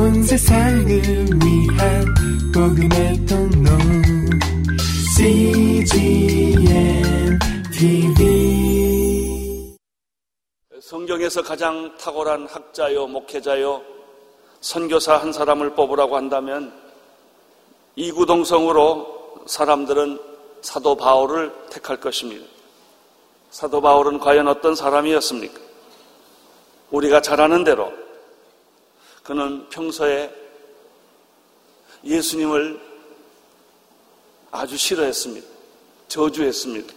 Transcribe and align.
온 0.00 0.22
세상을 0.22 0.88
위한 0.88 2.04
복음의 2.54 3.26
통로 3.26 3.68
CGM 5.14 6.62
TV 7.70 8.16
성경에서 10.80 11.42
가장 11.42 11.94
탁월한 11.98 12.46
학자요 12.46 13.08
목회자요 13.08 13.82
선교사 14.62 15.18
한 15.18 15.34
사람을 15.34 15.74
뽑으라고 15.74 16.16
한다면 16.16 16.72
이구동성으로 17.94 19.44
사람들은 19.44 20.18
사도 20.62 20.96
바울을 20.96 21.52
택할 21.68 22.00
것입니다. 22.00 22.46
사도 23.50 23.82
바울은 23.82 24.18
과연 24.18 24.48
어떤 24.48 24.74
사람이었습니까? 24.74 25.60
우리가 26.90 27.20
잘 27.20 27.42
아는 27.42 27.64
대로 27.64 27.99
그는 29.30 29.68
평소에 29.68 30.28
예수님을 32.02 32.80
아주 34.50 34.76
싫어했습니다. 34.76 35.46
저주했습니다. 36.08 36.92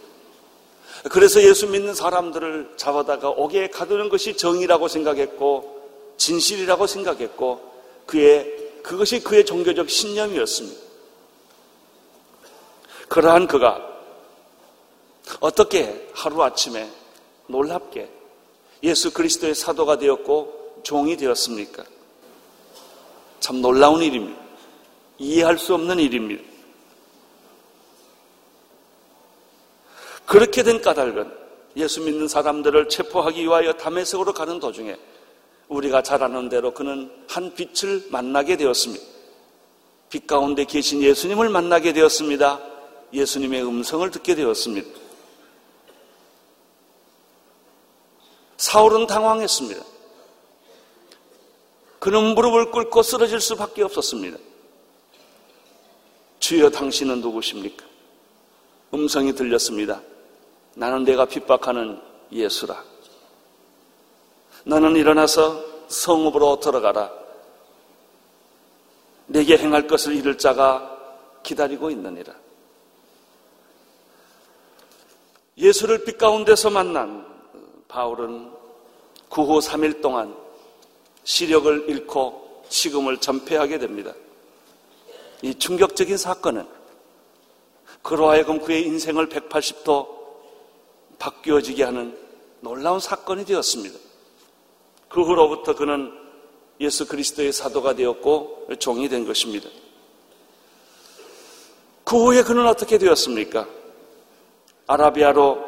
그래서 1.12 1.40
예수 1.44 1.68
믿는 1.68 1.94
사람들을 1.94 2.74
잡아다가 2.76 3.30
옥에 3.30 3.68
가두는 3.68 4.08
것이 4.08 4.36
정의라고 4.36 4.88
생각했고 4.88 6.16
진실이라고 6.16 6.88
생각했고 6.88 7.72
그의 8.04 8.72
그것이 8.82 9.22
그의 9.22 9.46
종교적 9.46 9.88
신념이었습니다. 9.88 10.80
그러한 13.10 13.46
그가 13.46 13.80
어떻게 15.38 16.10
하루아침에 16.14 16.90
놀랍게 17.46 18.10
예수 18.82 19.12
그리스도의 19.12 19.54
사도가 19.54 19.98
되었고 19.98 20.80
종이 20.82 21.16
되었습니까? 21.16 21.93
참 23.44 23.60
놀라운 23.60 24.02
일입니다. 24.02 24.40
이해할 25.18 25.58
수 25.58 25.74
없는 25.74 25.98
일입니다. 25.98 26.42
그렇게 30.24 30.62
된 30.62 30.80
까닭은 30.80 31.30
예수 31.76 32.00
믿는 32.00 32.26
사람들을 32.26 32.88
체포하기 32.88 33.42
위하여 33.42 33.74
담에색으로 33.74 34.32
가는 34.32 34.58
도중에 34.58 34.96
우리가 35.68 36.02
잘 36.02 36.22
아는 36.22 36.48
대로 36.48 36.72
그는 36.72 37.12
한 37.28 37.54
빛을 37.54 38.06
만나게 38.08 38.56
되었습니다. 38.56 39.04
빛 40.08 40.26
가운데 40.26 40.64
계신 40.64 41.02
예수님을 41.02 41.50
만나게 41.50 41.92
되었습니다. 41.92 42.60
예수님의 43.12 43.62
음성을 43.62 44.10
듣게 44.10 44.36
되었습니다. 44.36 44.88
사울은 48.56 49.06
당황했습니다. 49.06 49.93
그는 52.04 52.34
무릎을 52.34 52.70
꿇고 52.70 53.02
쓰러질 53.02 53.40
수밖에 53.40 53.82
없었습니다. 53.82 54.36
주여 56.38 56.68
당신은 56.68 57.22
누구십니까? 57.22 57.82
음성이 58.92 59.34
들렸습니다. 59.34 60.02
나는 60.74 61.04
내가 61.04 61.24
핍박하는 61.24 61.98
예수라. 62.30 62.84
너는 64.66 64.96
일어나서 64.96 65.64
성읍으로 65.88 66.60
들어가라. 66.60 67.10
내게 69.24 69.56
행할 69.56 69.86
것을 69.86 70.14
이룰 70.14 70.36
자가 70.36 70.98
기다리고 71.42 71.88
있느니라. 71.88 72.34
예수를 75.56 76.04
빛 76.04 76.18
가운데서 76.18 76.68
만난 76.68 77.26
바울은 77.88 78.52
구후 79.30 79.60
3일 79.60 80.02
동안 80.02 80.43
시력을 81.24 81.88
잃고 81.88 82.64
식음을 82.68 83.18
전폐하게 83.18 83.78
됩니다. 83.78 84.12
이 85.42 85.54
충격적인 85.54 86.16
사건은 86.16 86.66
그로 88.02 88.28
하여금 88.28 88.60
그의 88.60 88.84
인생을 88.84 89.28
180도 89.28 90.08
바뀌어지게 91.18 91.84
하는 91.84 92.16
놀라운 92.60 93.00
사건이 93.00 93.44
되었습니다. 93.44 93.98
그 95.08 95.22
후로부터 95.22 95.74
그는 95.74 96.12
예수 96.80 97.06
그리스도의 97.06 97.52
사도가 97.52 97.94
되었고 97.94 98.68
종이 98.78 99.08
된 99.08 99.26
것입니다. 99.26 99.68
그 102.04 102.16
후에 102.16 102.42
그는 102.42 102.66
어떻게 102.66 102.98
되었습니까? 102.98 103.66
아라비아로 104.86 105.64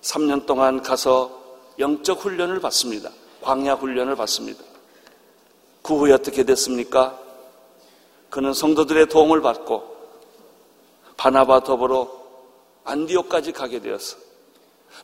3년 0.00 0.46
동안 0.46 0.82
가서 0.82 1.40
영적 1.78 2.24
훈련을 2.24 2.60
받습니다. 2.60 3.10
광야 3.42 3.74
훈련을 3.74 4.16
받습니다. 4.16 4.62
그 5.82 5.98
후에 5.98 6.12
어떻게 6.12 6.44
됐습니까? 6.44 7.18
그는 8.30 8.54
성도들의 8.54 9.06
도움을 9.08 9.42
받고 9.42 9.92
바나바 11.16 11.64
더불어 11.64 12.22
안디옥까지 12.84 13.52
가게 13.52 13.80
되었어. 13.80 14.16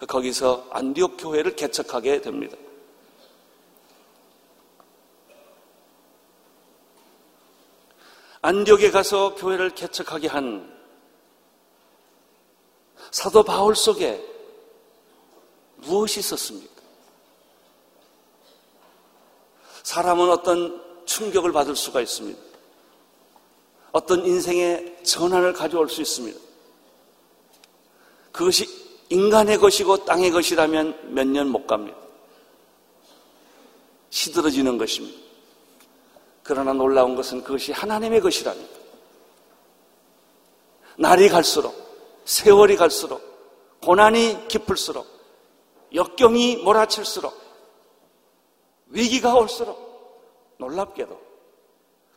거기서 0.07 0.67
안디옥 0.71 1.17
교회를 1.19 1.57
개척하게 1.57 2.21
됩니다. 2.21 2.57
안디옥에 8.41 8.91
가서 8.91 9.35
교회를 9.35 9.71
개척하게 9.71 10.29
한 10.29 10.79
사도 13.11 13.43
바울 13.43 13.75
속에 13.75 14.25
무엇이 15.77 16.21
있었습니까? 16.21 16.78
사람은 19.89 20.29
어떤 20.29 20.79
충격을 21.07 21.51
받을 21.51 21.75
수가 21.75 22.03
있습니다. 22.03 22.39
어떤 23.93 24.27
인생의 24.27 24.99
전환을 25.03 25.55
가져올 25.55 25.89
수 25.89 26.03
있습니다. 26.03 26.39
그것이 28.31 28.69
인간의 29.09 29.57
것이고 29.57 30.05
땅의 30.05 30.31
것이라면 30.31 31.15
몇 31.15 31.27
년 31.29 31.49
못 31.49 31.67
갑니다. 31.67 31.97
시들어지는 34.11 34.77
것입니다. 34.77 35.19
그러나 36.43 36.75
놀라운 36.75 37.17
것은 37.17 37.43
그것이 37.43 37.73
하나님의 37.73 38.21
것이랍니다. 38.21 38.79
날이 40.99 41.31
갈수록, 41.31 41.75
세월이 42.27 42.77
갈수록, 42.77 43.23
고난이 43.81 44.49
깊을수록, 44.49 45.07
역경이 45.95 46.57
몰아칠수록, 46.57 47.48
위기가 48.91 49.35
올수록 49.35 50.57
놀랍게도 50.59 51.21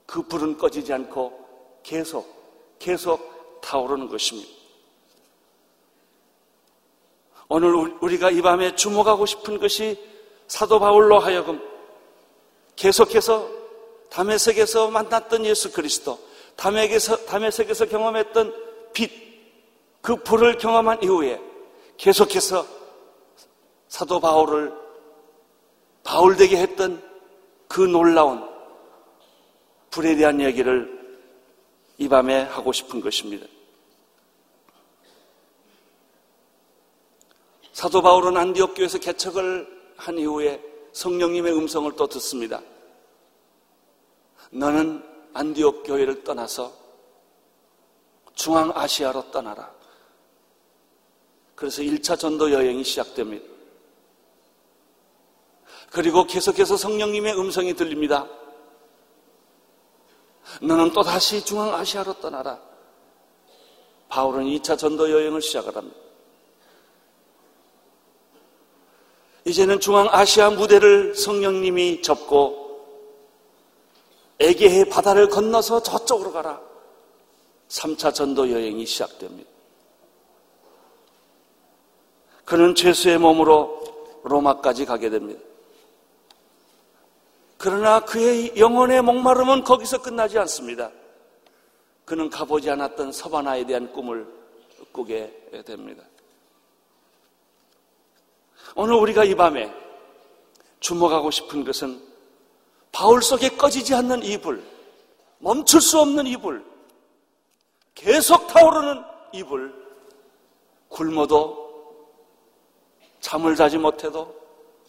그 0.05 0.21
불은 0.23 0.57
꺼지지 0.57 0.91
않고 0.93 1.79
계속, 1.83 2.77
계속 2.79 3.61
타오르는 3.61 4.09
것입니다. 4.09 4.49
오늘 7.47 7.73
우리가 8.01 8.31
이 8.31 8.41
밤에 8.41 8.75
주목하고 8.75 9.25
싶은 9.25 9.59
것이 9.59 9.99
사도 10.47 10.79
바울로 10.79 11.19
하여금 11.19 11.61
계속해서 12.75 13.47
담에색에서 14.09 14.89
만났던 14.89 15.45
예수 15.45 15.71
그리스도, 15.71 16.19
담에색에서, 16.55 17.25
담에색에서 17.25 17.85
경험했던 17.85 18.91
빛, 18.93 19.11
그 20.01 20.17
불을 20.17 20.57
경험한 20.57 21.03
이후에 21.03 21.41
계속해서 21.97 22.65
사도 23.87 24.19
바울을 24.19 24.80
바울되게 26.03 26.57
했던 26.57 27.01
그 27.67 27.81
놀라운 27.81 28.47
불에 29.89 30.15
대한 30.15 30.41
얘기를 30.41 30.99
이 31.97 32.07
밤에 32.07 32.43
하고 32.43 32.71
싶은 32.71 33.01
것입니다. 33.01 33.45
사도 37.73 38.01
바울은 38.01 38.37
안디옥 38.37 38.75
교에서 38.75 38.97
개척을 38.99 39.67
한 39.97 40.17
이후에 40.17 40.61
성령님의 40.93 41.53
음성을 41.53 41.91
또 41.95 42.07
듣습니다. 42.07 42.61
너는 44.51 45.03
안디옥 45.33 45.83
교회를 45.83 46.23
떠나서 46.23 46.73
중앙아시아로 48.33 49.31
떠나라. 49.31 49.71
그래서 51.55 51.81
1차 51.81 52.17
전도 52.17 52.51
여행이 52.51 52.83
시작됩니다. 52.83 53.50
그리고 55.91 56.25
계속해서 56.25 56.77
성령님의 56.77 57.37
음성이 57.37 57.73
들립니다. 57.75 58.25
너는 60.61 60.93
또다시 60.93 61.43
중앙아시아로 61.43 62.13
떠나라. 62.13 62.59
바울은 64.07 64.45
2차 64.45 64.77
전도 64.77 65.11
여행을 65.11 65.41
시작을 65.41 65.75
합니다. 65.75 65.97
이제는 69.45 69.79
중앙아시아 69.79 70.51
무대를 70.51 71.15
성령님이 71.15 72.01
접고 72.01 72.61
에게해 74.39 74.85
바다를 74.85 75.27
건너서 75.27 75.83
저쪽으로 75.83 76.31
가라. 76.31 76.61
3차 77.67 78.13
전도 78.13 78.49
여행이 78.49 78.85
시작됩니다. 78.85 79.49
그는 82.45 82.75
죄수의 82.75 83.17
몸으로 83.17 83.81
로마까지 84.23 84.85
가게 84.85 85.09
됩니다. 85.09 85.50
그러나 87.61 87.99
그의 87.99 88.57
영혼의 88.57 89.03
목마름은 89.03 89.63
거기서 89.63 90.01
끝나지 90.01 90.39
않습니다. 90.39 90.89
그는 92.05 92.27
가보지 92.27 92.71
않았던 92.71 93.11
서바나에 93.11 93.67
대한 93.67 93.93
꿈을 93.93 94.25
꾸게 94.91 95.61
됩니다. 95.63 96.03
오늘 98.75 98.95
우리가 98.95 99.25
이 99.25 99.35
밤에 99.35 99.71
주목하고 100.79 101.29
싶은 101.29 101.63
것은 101.63 102.01
바울 102.91 103.21
속에 103.21 103.49
꺼지지 103.49 103.93
않는 103.93 104.23
이불, 104.23 104.63
멈출 105.37 105.81
수 105.81 105.99
없는 105.99 106.25
이불, 106.25 106.65
계속 107.93 108.47
타오르는 108.47 109.03
이불, 109.33 109.71
굶어도 110.89 112.09
잠을 113.19 113.55
자지 113.55 113.77
못해도 113.77 114.35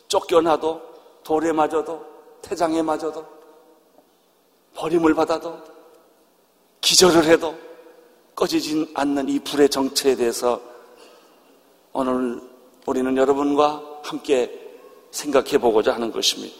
쫓겨나도 0.08 0.80
돌에 1.22 1.52
맞아도 1.52 2.11
태장에 2.42 2.82
맞아도 2.82 3.26
버림을 4.74 5.14
받아도 5.14 5.58
기절을 6.80 7.24
해도 7.24 7.56
꺼지지 8.34 8.92
않는 8.94 9.28
이 9.28 9.38
불의 9.38 9.68
정체에 9.68 10.16
대해서 10.16 10.60
오늘 11.92 12.40
우리는 12.86 13.16
여러분과 13.16 14.00
함께 14.02 14.58
생각해 15.10 15.58
보고자 15.58 15.94
하는 15.94 16.10
것입니다. 16.10 16.56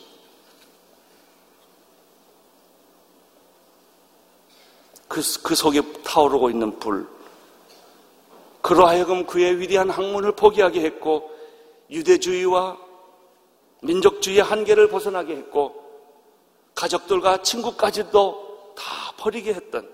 그, 5.08 5.20
그 5.42 5.54
속에 5.54 5.82
타오르고 6.02 6.50
있는 6.50 6.78
불. 6.78 7.06
그로 8.62 8.86
하여금 8.86 9.26
그의 9.26 9.58
위대한 9.58 9.90
학문을 9.90 10.32
포기하게 10.32 10.82
했고, 10.82 11.30
유대주의와 11.90 12.78
민족주의의 13.82 14.42
한계를 14.42 14.88
벗어나게 14.88 15.36
했고, 15.36 15.80
가족들과 16.74 17.42
친구까지도 17.42 18.74
다 18.76 19.12
버리게 19.18 19.54
했던, 19.54 19.88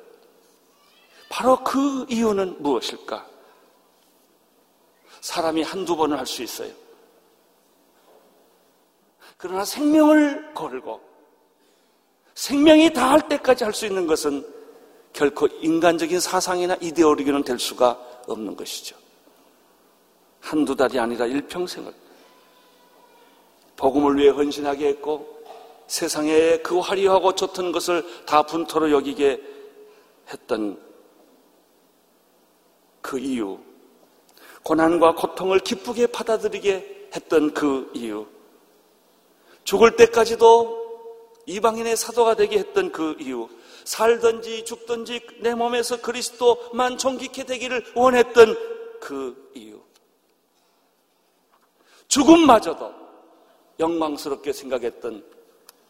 바로 1.28 1.62
그 1.62 2.06
이유는 2.08 2.62
무엇일까? 2.62 3.26
사람이 5.20 5.62
한두 5.62 5.96
번을 5.96 6.18
할수 6.18 6.42
있어요. 6.42 6.72
그러나 9.36 9.64
생명을 9.64 10.54
걸고 10.54 11.00
생명이 12.34 12.92
다할 12.92 13.28
때까지 13.28 13.64
할 13.64 13.72
수 13.72 13.86
있는 13.86 14.06
것은 14.06 14.46
결코 15.12 15.46
인간적인 15.46 16.20
사상이나 16.20 16.76
이데올로기는 16.80 17.42
될 17.44 17.58
수가 17.58 17.98
없는 18.26 18.56
것이죠. 18.56 18.96
한두 20.40 20.74
달이 20.76 20.98
아니라 20.98 21.26
일평생을 21.26 21.92
복음을 23.78 24.18
위해 24.18 24.28
헌신하게 24.28 24.88
했고 24.88 25.42
세상에 25.86 26.58
그 26.58 26.78
화려하고 26.78 27.34
좋던 27.34 27.72
것을 27.72 28.04
다 28.26 28.42
분토로 28.42 28.90
여기게 28.90 29.40
했던 30.30 30.78
그 33.00 33.18
이유 33.18 33.58
고난과 34.62 35.14
고통을 35.14 35.60
기쁘게 35.60 36.08
받아들이게 36.08 37.08
했던 37.14 37.54
그 37.54 37.90
이유 37.94 38.26
죽을 39.64 39.96
때까지도 39.96 40.78
이방인의 41.48 41.96
사도가 41.96 42.34
되게 42.34 42.58
했던 42.58 42.92
그 42.92 43.16
이유, 43.18 43.48
살든지 43.84 44.66
죽든지 44.66 45.20
내 45.40 45.54
몸에서 45.54 46.00
그리스도만 46.02 46.98
존귀케 46.98 47.44
되기를 47.44 47.92
원했던 47.94 48.54
그 49.00 49.50
이유. 49.54 49.80
죽음마저도 52.08 53.07
영광스럽게 53.78 54.52
생각했던 54.52 55.24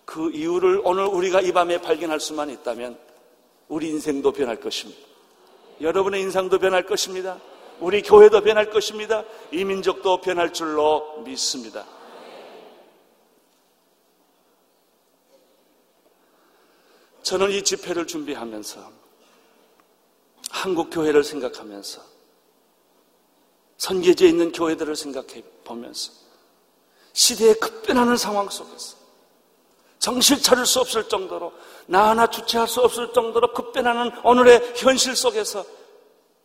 그 0.04 0.30
이유를 0.30 0.82
오늘 0.84 1.04
우리가 1.06 1.40
이 1.40 1.52
밤에 1.52 1.80
발견할 1.80 2.20
수만 2.20 2.50
있다면 2.50 2.98
우리 3.68 3.88
인생도 3.88 4.32
변할 4.32 4.58
것입니다. 4.60 5.00
여러분의 5.80 6.22
인상도 6.22 6.58
변할 6.58 6.86
것입니다. 6.86 7.40
우리 7.80 8.02
교회도 8.02 8.42
변할 8.42 8.70
것입니다. 8.70 9.24
이 9.52 9.64
민족도 9.64 10.20
변할 10.20 10.52
줄로 10.52 11.22
믿습니다. 11.24 11.86
저는 17.22 17.50
이 17.50 17.62
집회를 17.62 18.06
준비하면서 18.06 18.90
한국 20.50 20.88
교회를 20.90 21.22
생각하면서 21.22 22.02
선계지에 23.76 24.28
있는 24.28 24.50
교회들을 24.50 24.96
생각해 24.96 25.44
보면서 25.62 26.27
시대에 27.12 27.54
급변하는 27.54 28.16
상황 28.16 28.48
속에서 28.48 28.96
정신 29.98 30.38
차릴 30.40 30.64
수 30.66 30.80
없을 30.80 31.08
정도로 31.08 31.52
나 31.86 32.10
하나 32.10 32.28
주체할 32.28 32.68
수 32.68 32.80
없을 32.80 33.12
정도로 33.12 33.52
급변하는 33.52 34.12
오늘의 34.24 34.74
현실 34.76 35.16
속에서 35.16 35.64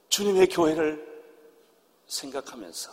주님의 0.10 0.48
교회를 0.48 1.13
생각하면서 2.07 2.92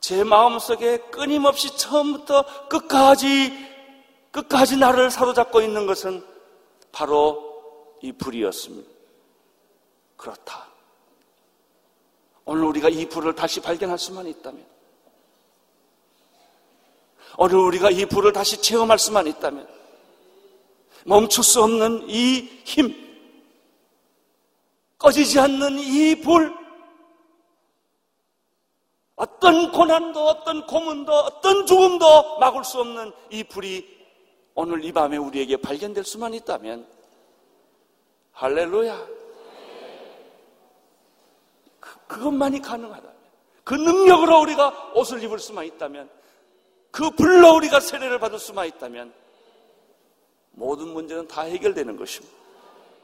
제 0.00 0.24
마음속에 0.24 0.98
끊임없이 1.10 1.76
처음부터 1.76 2.68
끝까지 2.68 3.72
끝까지 4.32 4.78
나를 4.78 5.10
사로잡고 5.10 5.60
있는 5.60 5.86
것은 5.86 6.26
바로 6.90 7.96
이 8.02 8.12
불이었습니다. 8.12 8.90
그렇다. 10.16 10.68
오늘 12.44 12.64
우리가 12.64 12.88
이 12.88 13.08
불을 13.08 13.34
다시 13.34 13.60
발견할 13.60 13.98
수만 13.98 14.26
있다면, 14.26 14.64
오늘 17.38 17.56
우리가 17.56 17.90
이 17.90 18.06
불을 18.06 18.32
다시 18.32 18.60
체험할 18.60 18.98
수만 18.98 19.26
있다면, 19.26 19.68
멈출 21.04 21.42
수 21.44 21.62
없는 21.62 22.08
이 22.08 22.48
힘, 22.64 22.94
꺼지지 24.98 25.38
않는 25.40 25.78
이 25.78 26.20
불, 26.20 26.54
어떤 29.16 29.70
고난도, 29.70 30.26
어떤 30.26 30.66
고문도, 30.66 31.12
어떤 31.12 31.66
죽음도 31.66 32.38
막을 32.38 32.64
수 32.64 32.80
없는 32.80 33.12
이 33.30 33.44
불이 33.44 34.02
오늘 34.54 34.84
이 34.84 34.92
밤에 34.92 35.16
우리에게 35.16 35.56
발견될 35.58 36.04
수만 36.04 36.34
있다면 36.34 36.86
할렐루야. 38.32 39.06
그, 41.80 41.98
그것만이 42.06 42.60
가능하다면 42.60 43.16
그 43.64 43.74
능력으로 43.74 44.40
우리가 44.40 44.92
옷을 44.94 45.22
입을 45.22 45.38
수만 45.38 45.66
있다면 45.66 46.10
그 46.92 47.10
불로 47.10 47.54
우리가 47.56 47.80
세례를 47.80 48.20
받을 48.20 48.38
수만 48.38 48.66
있다면 48.68 49.12
모든 50.52 50.88
문제는 50.88 51.26
다 51.26 51.42
해결되는 51.42 51.96
것입니다. 51.96 52.36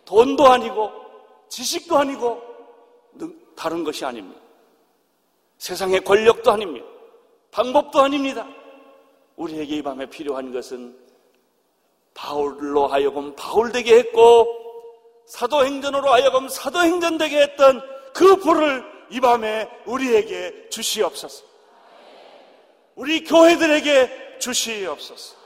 돈도 0.05 0.47
아니고 0.47 0.93
지식도 1.49 1.97
아니고 1.97 2.41
다른 3.57 3.83
것이 3.83 4.05
아닙니다. 4.05 4.41
세상의 5.57 6.05
권력도 6.05 6.53
아닙니다. 6.53 6.87
방법도 7.51 8.01
아닙니다. 8.01 8.47
우리에게 9.37 9.77
이 9.77 9.83
밤에 9.83 10.07
필요한 10.07 10.53
것은 10.53 10.97
바울로 12.13 12.87
하여금 12.89 13.35
바울되게 13.37 13.97
했고 13.97 14.47
사도행전으로 15.27 16.13
하여금 16.13 16.49
사도행전되게 16.49 17.41
했던 17.41 17.81
그 18.13 18.37
불을 18.37 18.85
이 19.11 19.21
밤에 19.21 19.69
우리에게 19.87 20.69
주시옵소서. 20.69 21.48
우리 22.99 23.23
교회들에게 23.23 24.39
주시옵소서. 24.41 25.37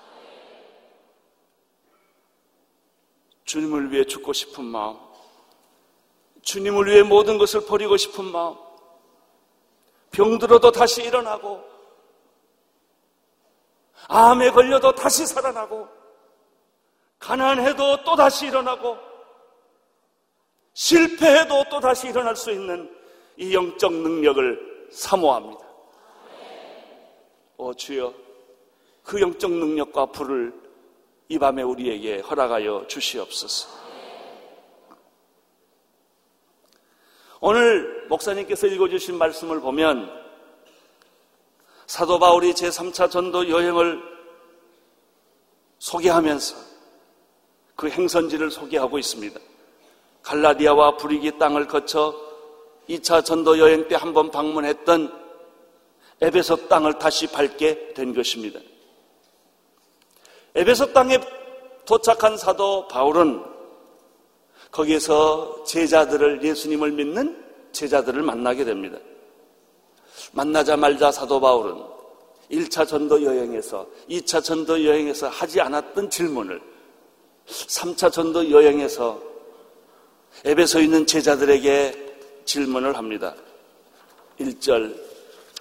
주님을 3.45 3.93
위해 3.93 4.05
죽고 4.07 4.33
싶은 4.33 4.65
마음, 4.65 4.97
주님을 6.41 6.87
위해 6.87 7.03
모든 7.03 7.37
것을 7.37 7.67
버리고 7.67 7.99
싶은 7.99 8.25
마음, 8.25 8.57
병들어도 10.13 10.73
다시 10.73 11.03
일어나고, 11.03 11.63
암에 14.09 14.51
걸려도 14.53 14.95
다시 14.95 15.27
살아나고, 15.27 15.89
가난해도 17.19 18.03
또 18.05 18.17
다시 18.17 18.47
일어나고 18.47 18.97
실패해도 20.73 21.65
또 21.71 21.81
다시 21.81 22.09
일어날 22.09 22.35
수 22.35 22.51
있는 22.51 22.91
이 23.37 23.55
영적 23.55 23.93
능력을 23.93 24.89
사모합니다. 24.91 25.62
오 27.63 27.73
주여 27.75 28.13
그 29.05 29.21
영적 29.21 29.53
능력과 29.53 30.07
불을 30.07 30.53
이 31.29 31.39
밤에 31.39 31.63
우리에게 31.63 32.19
허락하여 32.19 32.87
주시옵소서. 32.89 33.69
오늘 37.41 38.07
목사님께서 38.09 38.67
읽어주신 38.67 39.17
말씀을 39.17 39.61
보면 39.61 40.11
사도 41.87 42.19
바울이 42.19 42.53
제3차 42.53 43.09
전도 43.09 43.49
여행을 43.49 44.03
소개하면서 45.79 46.57
그 47.77 47.89
행선지를 47.89 48.51
소개하고 48.51 48.99
있습니다. 48.99 49.39
갈라디아와 50.23 50.97
브리기 50.97 51.39
땅을 51.39 51.69
거쳐 51.69 52.15
2차 52.89 53.25
전도 53.25 53.59
여행 53.61 53.87
때 53.87 53.95
한번 53.95 54.31
방문했던 54.33 55.22
에베소 56.23 56.69
땅을 56.69 56.99
다시 56.99 57.27
밟게 57.27 57.95
된 57.95 58.15
것입니다. 58.15 58.61
에베소 60.55 60.93
땅에 60.93 61.19
도착한 61.85 62.37
사도 62.37 62.87
바울은 62.87 63.43
거기에서 64.71 65.65
제자들을 65.65 66.45
예수님을 66.45 66.93
믿는 66.93 67.45
제자들을 67.73 68.23
만나게 68.23 68.65
됩니다. 68.65 68.99
만나자말자 70.33 71.11
사도 71.11 71.41
바울은 71.41 71.83
1차 72.53 72.87
전도 72.87 73.23
여행에서 73.25 73.87
2차 74.09 74.43
전도 74.45 74.85
여행에서 74.85 75.29
하지 75.29 75.61
않았던 75.61 76.09
질문을 76.09 76.61
3차 77.47 78.13
전도 78.13 78.51
여행에서 78.51 79.21
에베소에 80.45 80.85
있는 80.85 81.05
제자들에게 81.05 82.17
질문을 82.45 82.97
합니다. 82.97 83.35
1절, 84.39 85.12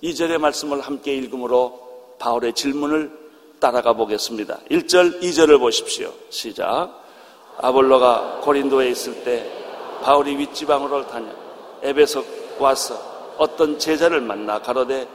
2절의 0.03 0.39
말씀을 0.39 0.81
함께 0.81 1.15
읽음으로 1.15 2.15
바울의 2.19 2.53
질문을 2.53 3.11
따라가 3.59 3.93
보겠습니다. 3.93 4.59
1절, 4.71 5.21
2절을 5.21 5.59
보십시오. 5.59 6.11
시작. 6.29 6.99
아볼로가 7.57 8.39
고린도에 8.41 8.89
있을 8.89 9.23
때 9.23 9.47
바울이 10.01 10.35
윗지방으로 10.37 11.07
다녀 11.07 11.27
에베소 11.83 12.23
와서 12.57 13.35
어떤 13.37 13.77
제자를 13.77 14.21
만나 14.21 14.59
가로되 14.59 15.07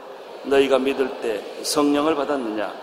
너희가 0.43 0.79
믿을 0.79 1.19
때 1.21 1.43
성령을 1.63 2.15
받았느냐? 2.15 2.73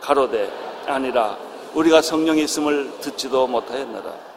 가로되 0.00 0.50
아니라 0.86 1.38
우리가 1.74 2.00
성령이 2.00 2.44
있음을 2.44 2.90
듣지도 3.00 3.46
못하였느라. 3.46 4.30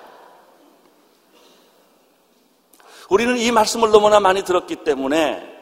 우리는 3.10 3.38
이 3.38 3.52
말씀을 3.52 3.92
너무나 3.92 4.20
많이 4.20 4.44
들었기 4.44 4.78
때문에 4.78 5.53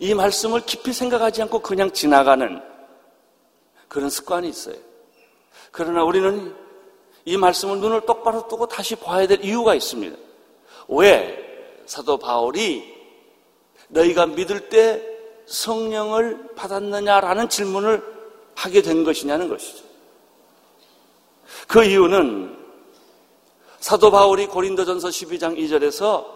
이 0.00 0.14
말씀을 0.14 0.62
깊이 0.66 0.92
생각하지 0.92 1.42
않고 1.42 1.60
그냥 1.60 1.90
지나가는 1.92 2.60
그런 3.88 4.10
습관이 4.10 4.48
있어요. 4.48 4.76
그러나 5.70 6.04
우리는 6.04 6.54
이 7.24 7.36
말씀을 7.36 7.78
눈을 7.78 8.02
똑바로 8.02 8.48
뜨고 8.48 8.66
다시 8.66 8.96
봐야 8.96 9.26
될 9.26 9.44
이유가 9.44 9.74
있습니다. 9.74 10.16
왜 10.88 11.38
사도 11.86 12.18
바울이 12.18 12.94
너희가 13.88 14.26
믿을 14.26 14.68
때 14.68 15.02
성령을 15.46 16.54
받았느냐라는 16.54 17.48
질문을 17.48 18.02
하게 18.54 18.82
된 18.82 19.04
것이냐는 19.04 19.48
것이죠. 19.48 19.84
그 21.68 21.84
이유는 21.84 22.56
사도 23.80 24.10
바울이 24.10 24.46
고린도전서 24.46 25.08
12장 25.08 25.58
2절에서 25.58 26.26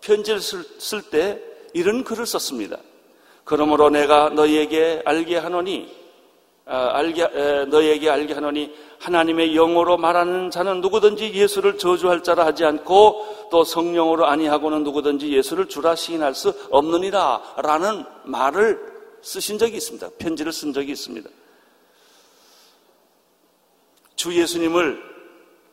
편지를 0.00 0.40
쓸 0.40 1.02
때 1.02 1.40
이런 1.76 2.04
글을 2.04 2.24
썼습니다. 2.24 2.78
그러므로 3.44 3.90
내가 3.90 4.30
너희에게 4.30 5.02
알게 5.04 5.36
하노니 5.36 5.94
아, 6.64 6.90
알게, 6.94 7.66
너희에게 7.68 8.10
알게 8.10 8.32
하노니 8.32 8.74
하나님의 8.98 9.52
영으로 9.52 9.98
말하는 9.98 10.50
자는 10.50 10.80
누구든지 10.80 11.32
예수를 11.34 11.76
저주할 11.78 12.22
자라 12.22 12.46
하지 12.46 12.64
않고 12.64 13.48
또 13.50 13.62
성령으로 13.62 14.26
아니하고는 14.26 14.82
누구든지 14.84 15.30
예수를 15.32 15.68
주라 15.68 15.94
시인할 15.94 16.34
수 16.34 16.54
없느니라 16.70 17.56
라는 17.62 18.04
말을 18.24 18.80
쓰신 19.20 19.58
적이 19.58 19.76
있습니다. 19.76 20.08
편지를 20.18 20.52
쓴 20.52 20.72
적이 20.72 20.92
있습니다. 20.92 21.28
주 24.16 24.34
예수님을 24.34 25.00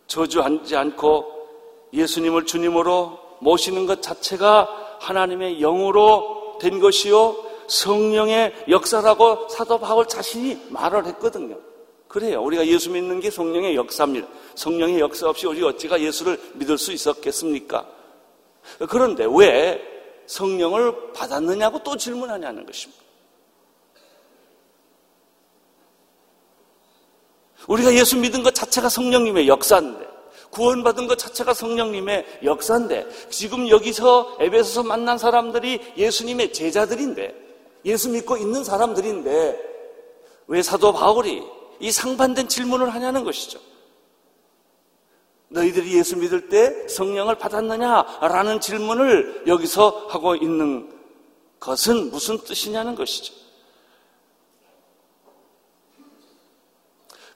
저주하지 0.07 0.75
않고 0.75 1.47
예수님을 1.93 2.45
주님으로 2.45 3.19
모시는 3.39 3.85
것 3.85 4.01
자체가 4.01 4.82
하나님의 5.03 5.59
영으로 5.59 6.57
된 6.61 6.79
것이요 6.79 7.35
성령의 7.67 8.65
역사라고 8.69 9.49
사도 9.49 9.77
바울 9.79 10.07
자신이 10.07 10.67
말을 10.69 11.05
했거든요. 11.07 11.57
그래요. 12.07 12.41
우리가 12.43 12.65
예수 12.67 12.91
믿는 12.91 13.19
게 13.19 13.31
성령의 13.31 13.75
역사입니다. 13.75 14.27
성령의 14.55 14.99
역사 14.99 15.27
없이 15.27 15.47
우리 15.47 15.63
어찌가 15.63 15.99
예수를 15.99 16.39
믿을 16.53 16.77
수 16.77 16.91
있었겠습니까? 16.91 17.87
그런데 18.89 19.25
왜 19.29 19.81
성령을 20.27 21.13
받았느냐고 21.13 21.81
또 21.83 21.97
질문하냐는 21.97 22.65
것입니다. 22.65 23.01
우리가 27.67 27.93
예수 27.93 28.17
믿은 28.17 28.43
것 28.43 28.53
자체가 28.53 28.89
성령님의 28.89 29.47
역사인데, 29.47 30.05
구원받은 30.53 31.07
것 31.07 31.17
자체가 31.17 31.53
성령님의 31.53 32.39
역사인데, 32.43 33.07
지금 33.29 33.67
여기서 33.67 34.37
에베소서 34.39 34.83
만난 34.83 35.17
사람들이 35.17 35.81
예수님의 35.97 36.53
제자들인데, 36.53 37.43
예수 37.85 38.09
믿고 38.09 38.37
있는 38.37 38.63
사람들인데 38.63 39.73
왜 40.47 40.61
사도 40.61 40.93
바울이 40.93 41.43
이 41.79 41.91
상반된 41.91 42.47
질문을 42.47 42.93
하냐는 42.93 43.23
것이죠. 43.23 43.59
너희들이 45.49 45.97
예수 45.97 46.17
믿을 46.17 46.49
때 46.49 46.87
성령을 46.87 47.35
받았느냐라는 47.37 48.59
질문을 48.59 49.43
여기서 49.47 50.07
하고 50.09 50.35
있는 50.35 50.91
것은 51.59 52.09
무슨 52.09 52.39
뜻이냐는 52.39 52.95
것이죠. 52.95 53.33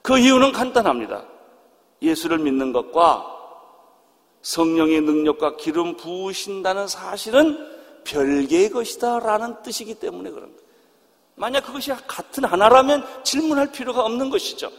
그 0.02 0.18
이유는 0.18 0.52
간단합니다. 0.52 1.26
예수를 2.02 2.38
믿는 2.38 2.72
것과 2.72 3.36
성령의 4.42 5.00
능력과 5.02 5.56
기름 5.56 5.96
부으신다는 5.96 6.86
사실은 6.86 7.58
별개의 8.04 8.70
것이다라는 8.70 9.62
뜻이기 9.62 9.96
때문에 9.96 10.30
그런 10.30 10.48
거예요. 10.48 10.68
만약 11.34 11.60
그것이 11.60 11.90
같은 12.06 12.44
하나라면 12.44 13.24
질문할 13.24 13.70
필요가 13.72 14.04
없는 14.04 14.30
것이죠. 14.30 14.70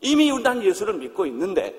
이미 0.00 0.30
난 0.42 0.62
예수를 0.62 0.94
믿고 0.94 1.26
있는데 1.26 1.74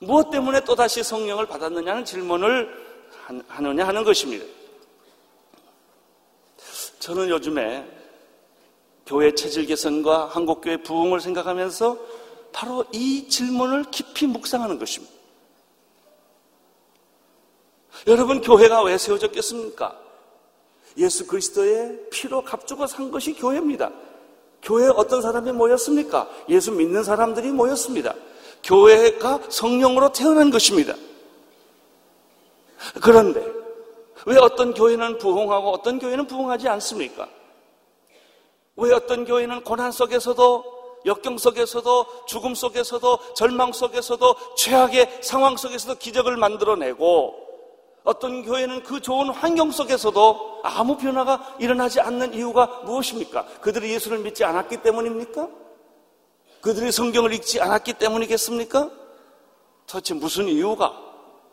무엇 0.00 0.30
때문에 0.30 0.64
또다시 0.64 1.02
성령을 1.02 1.46
받았느냐는 1.46 2.04
질문을 2.04 2.90
하느냐 3.48 3.86
하는 3.86 4.04
것입니다. 4.04 4.44
저는 7.00 7.28
요즘에 7.28 7.99
교회 9.10 9.34
체질 9.34 9.66
개선과 9.66 10.26
한국교회 10.26 10.84
부흥을 10.84 11.20
생각하면서 11.20 11.98
바로 12.52 12.84
이 12.92 13.28
질문을 13.28 13.86
깊이 13.90 14.28
묵상하는 14.28 14.78
것입니다. 14.78 15.12
여러분, 18.06 18.40
교회가 18.40 18.84
왜 18.84 18.96
세워졌겠습니까? 18.96 19.98
예수 20.96 21.26
그리스도의 21.26 22.06
피로 22.10 22.44
값주고 22.44 22.86
산 22.86 23.10
것이 23.10 23.34
교회입니다. 23.34 23.90
교회에 24.62 24.90
어떤 24.94 25.20
사람이 25.22 25.50
모였습니까? 25.52 26.30
예수 26.48 26.70
믿는 26.70 27.02
사람들이 27.02 27.50
모였습니다. 27.50 28.14
교회가 28.62 29.40
성령으로 29.48 30.12
태어난 30.12 30.50
것입니다. 30.52 30.94
그런데 33.02 33.44
왜 34.26 34.36
어떤 34.36 34.72
교회는 34.72 35.18
부흥하고 35.18 35.70
어떤 35.70 35.98
교회는 35.98 36.28
부흥하지 36.28 36.68
않습니까? 36.68 37.28
왜 38.80 38.92
어떤 38.92 39.24
교회는 39.24 39.62
고난 39.62 39.92
속에서도 39.92 40.80
역경 41.06 41.38
속에서도 41.38 42.26
죽음 42.26 42.54
속에서도 42.54 43.34
절망 43.34 43.72
속에서도 43.72 44.36
최악의 44.56 45.20
상황 45.22 45.56
속에서도 45.56 45.98
기적을 45.98 46.36
만들어내고 46.36 47.48
어떤 48.04 48.42
교회는 48.42 48.82
그 48.82 49.00
좋은 49.00 49.28
환경 49.30 49.70
속에서도 49.70 50.60
아무 50.62 50.96
변화가 50.96 51.56
일어나지 51.60 52.00
않는 52.00 52.34
이유가 52.34 52.66
무엇입니까? 52.84 53.44
그들이 53.60 53.92
예수를 53.92 54.18
믿지 54.18 54.44
않았기 54.44 54.78
때문입니까? 54.78 55.48
그들이 56.60 56.92
성경을 56.92 57.32
읽지 57.34 57.60
않았기 57.60 57.94
때문이겠습니까? 57.94 58.90
도대체 59.86 60.14
무슨 60.14 60.48
이유가 60.48 60.92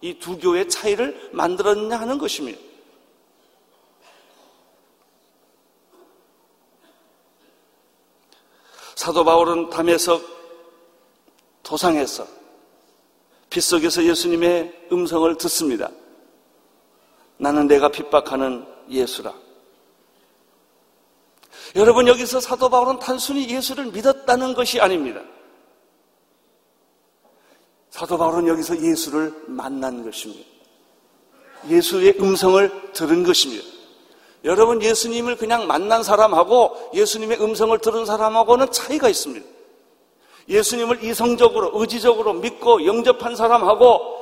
이 0.02 0.20
두 0.20 0.38
교회의 0.38 0.70
차이를 0.70 1.30
만들었냐 1.34 1.98
하는 2.00 2.18
것입니다. 2.18 2.60
사도 9.08 9.24
바울은 9.24 9.70
담에서 9.70 10.20
도상에서 11.64 12.28
빗속에서 13.50 14.04
예수님의 14.04 14.88
음성을 14.92 15.38
듣습니다. 15.38 15.90
나는 17.38 17.68
내가 17.68 17.88
핍박하는 17.88 18.68
예수라. 18.90 19.34
여러분 21.78 22.10
여기서 22.10 22.42
사도 22.42 22.68
바울은 22.68 23.00
단순히 23.00 23.50
예수를 23.50 23.86
믿었다는 23.94 24.54
것이 24.54 24.82
아닙니다. 24.82 25.22
사도 27.90 28.18
바울은 28.18 28.46
여기서 28.46 28.82
예수를 28.82 29.34
만난 29.48 30.04
것입니다. 30.04 30.46
예수의 31.70 32.18
음성을 32.20 32.92
들은 32.92 33.24
것입니다. 33.24 33.77
여러분 34.44 34.82
예수님을 34.82 35.36
그냥 35.38 35.68
만난 35.68 36.04
사람하고 36.04 36.92
예수님의 36.94 37.42
음성을 37.42 37.78
들은 37.80 38.06
사람하고는 38.06 38.72
차이가 38.72 39.10
있습니다. 39.10 39.46
예수님을 40.48 41.04
이성적으로 41.04 41.72
의지적으로 41.74 42.34
믿고 42.34 42.86
영접한 42.86 43.36
사람하고 43.36 44.18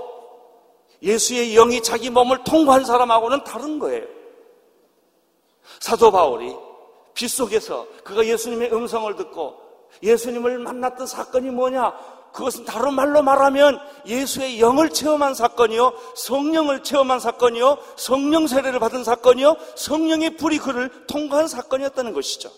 예수의 1.01 1.53
영이 1.53 1.81
자기 1.81 2.09
몸을 2.09 2.43
통과한 2.43 2.85
사람하고는 2.85 3.43
다른 3.43 3.77
거예요. 3.77 4.05
사도 5.79 6.11
바울이 6.11 6.55
빗속에서 7.13 7.87
그가 8.03 8.25
예수님의 8.25 8.73
음성을 8.73 9.15
듣고 9.15 9.55
예수님을 10.01 10.59
만났던 10.59 11.07
사건이 11.07 11.49
뭐냐? 11.49 11.93
그것은 12.35 12.65
다른 12.65 12.93
말로 12.93 13.23
말하면 13.23 13.79
예수의 14.05 14.59
영을 14.59 14.89
체험한 14.89 15.33
사건이요, 15.33 15.93
성령을 16.15 16.83
체험한 16.83 17.21
사건이요, 17.21 17.77
성령 17.95 18.45
세례를 18.45 18.77
받은 18.79 19.05
사건이요, 19.05 19.55
성령의 19.75 20.35
불이 20.35 20.57
그를 20.57 21.07
통과한 21.07 21.47
사건이었다는 21.47 22.11
것이죠. 22.11 22.51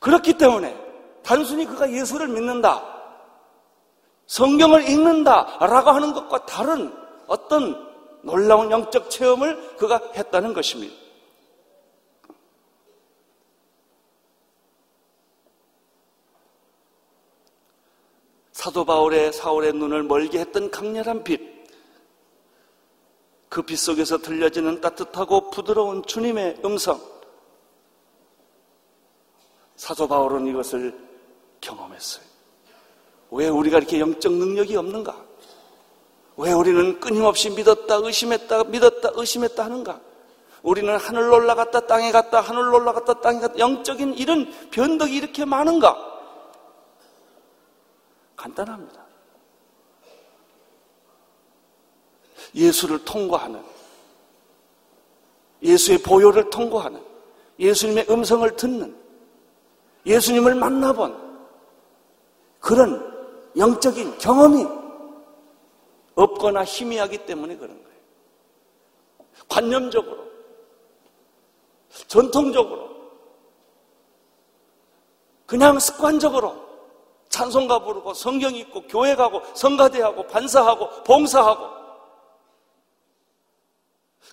그렇기 0.00 0.38
때문에 0.38 0.74
단순히 1.22 1.66
그가 1.66 1.92
예수를 1.92 2.28
믿는다, 2.28 2.82
성경을 4.26 4.88
읽는다라고 4.88 5.90
하는 5.90 6.14
것과 6.14 6.46
다른 6.46 6.94
어떤 7.26 7.90
놀라운 8.22 8.70
영적 8.70 9.10
체험을 9.10 9.76
그가 9.76 10.00
했다는 10.16 10.54
것입니다. 10.54 10.94
사도 18.60 18.84
바울의 18.84 19.32
사울의 19.32 19.72
눈을 19.72 20.02
멀게 20.02 20.38
했던 20.38 20.70
강렬한 20.70 21.24
빛. 21.24 21.40
그 23.48 23.62
빛 23.62 23.78
속에서 23.78 24.18
들려지는 24.18 24.82
따뜻하고 24.82 25.48
부드러운 25.48 26.04
주님의 26.04 26.60
음성. 26.62 27.00
사도 29.76 30.06
바울은 30.06 30.46
이것을 30.46 30.94
경험했어요. 31.62 32.22
왜 33.30 33.48
우리가 33.48 33.78
이렇게 33.78 33.98
영적 33.98 34.30
능력이 34.30 34.76
없는가? 34.76 35.16
왜 36.36 36.52
우리는 36.52 37.00
끊임없이 37.00 37.48
믿었다, 37.48 37.94
의심했다, 37.94 38.64
믿었다, 38.64 39.12
의심했다 39.14 39.64
하는가? 39.64 40.02
우리는 40.62 40.94
하늘로 40.98 41.36
올라갔다, 41.36 41.86
땅에 41.86 42.12
갔다, 42.12 42.42
하늘로 42.42 42.76
올라갔다, 42.76 43.22
땅에 43.22 43.40
갔다, 43.40 43.58
영적인 43.58 44.18
이런 44.18 44.52
변덕이 44.70 45.16
이렇게 45.16 45.46
많은가? 45.46 46.09
간단합니다. 48.40 49.04
예수를 52.54 53.04
통과하는, 53.04 53.62
예수의 55.62 55.98
보혈을 55.98 56.48
통과하는, 56.48 57.04
예수님의 57.58 58.06
음성을 58.08 58.56
듣는, 58.56 58.96
예수님을 60.06 60.54
만나본 60.54 61.38
그런 62.58 63.10
영적인 63.56 64.16
경험이 64.18 64.66
없거나 66.14 66.64
희미하기 66.64 67.26
때문에 67.26 67.56
그런 67.56 67.76
거예요. 67.82 68.00
관념적으로, 69.48 70.26
전통적으로, 72.06 72.88
그냥 75.44 75.78
습관적으로 75.78 76.69
찬송가 77.30 77.78
부르고 77.78 78.12
성경 78.12 78.54
읽고 78.54 78.82
교회 78.82 79.14
가고 79.14 79.40
성가대하고 79.54 80.26
반사하고 80.26 81.04
봉사하고 81.04 81.80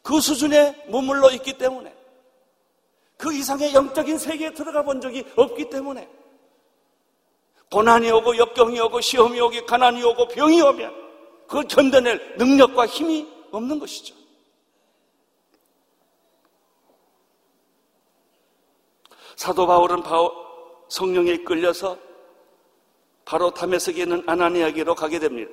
그 0.03 0.19
수준에 0.19 0.85
머물러 0.87 1.31
있기 1.31 1.57
때문에 1.57 1.95
그 3.15 3.33
이상의 3.33 3.73
영적인 3.73 4.17
세계에 4.17 4.53
들어가 4.53 4.83
본 4.83 4.99
적이 4.99 5.25
없기 5.35 5.69
때문에 5.69 6.09
고난이 7.71 8.11
오고 8.11 8.37
역경이 8.37 8.79
오고 8.79 9.01
시험이 9.01 9.39
오고 9.41 9.65
가난이 9.65 10.03
오고 10.03 10.27
병이 10.29 10.61
오면 10.61 11.07
그걸 11.47 11.67
견뎌낼 11.67 12.35
능력과 12.37 12.87
힘이 12.87 13.27
없는 13.51 13.79
것이죠. 13.79 14.15
사도 19.35 19.67
바울은 19.67 20.03
성령에 20.89 21.37
끌려서 21.37 22.06
바로 23.27 23.51
담에색에 23.51 24.03
있는 24.03 24.23
아나니아에게로 24.25 24.95
가게 24.95 25.19
됩니다. 25.19 25.51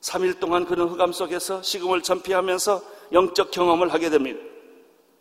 3일 0.00 0.38
동안 0.38 0.64
그는 0.64 0.86
흑암 0.86 1.12
속에서 1.12 1.60
식음을 1.60 2.02
전피하면서 2.02 2.80
영적 3.10 3.50
경험을 3.50 3.92
하게 3.92 4.10
됩니다. 4.10 4.38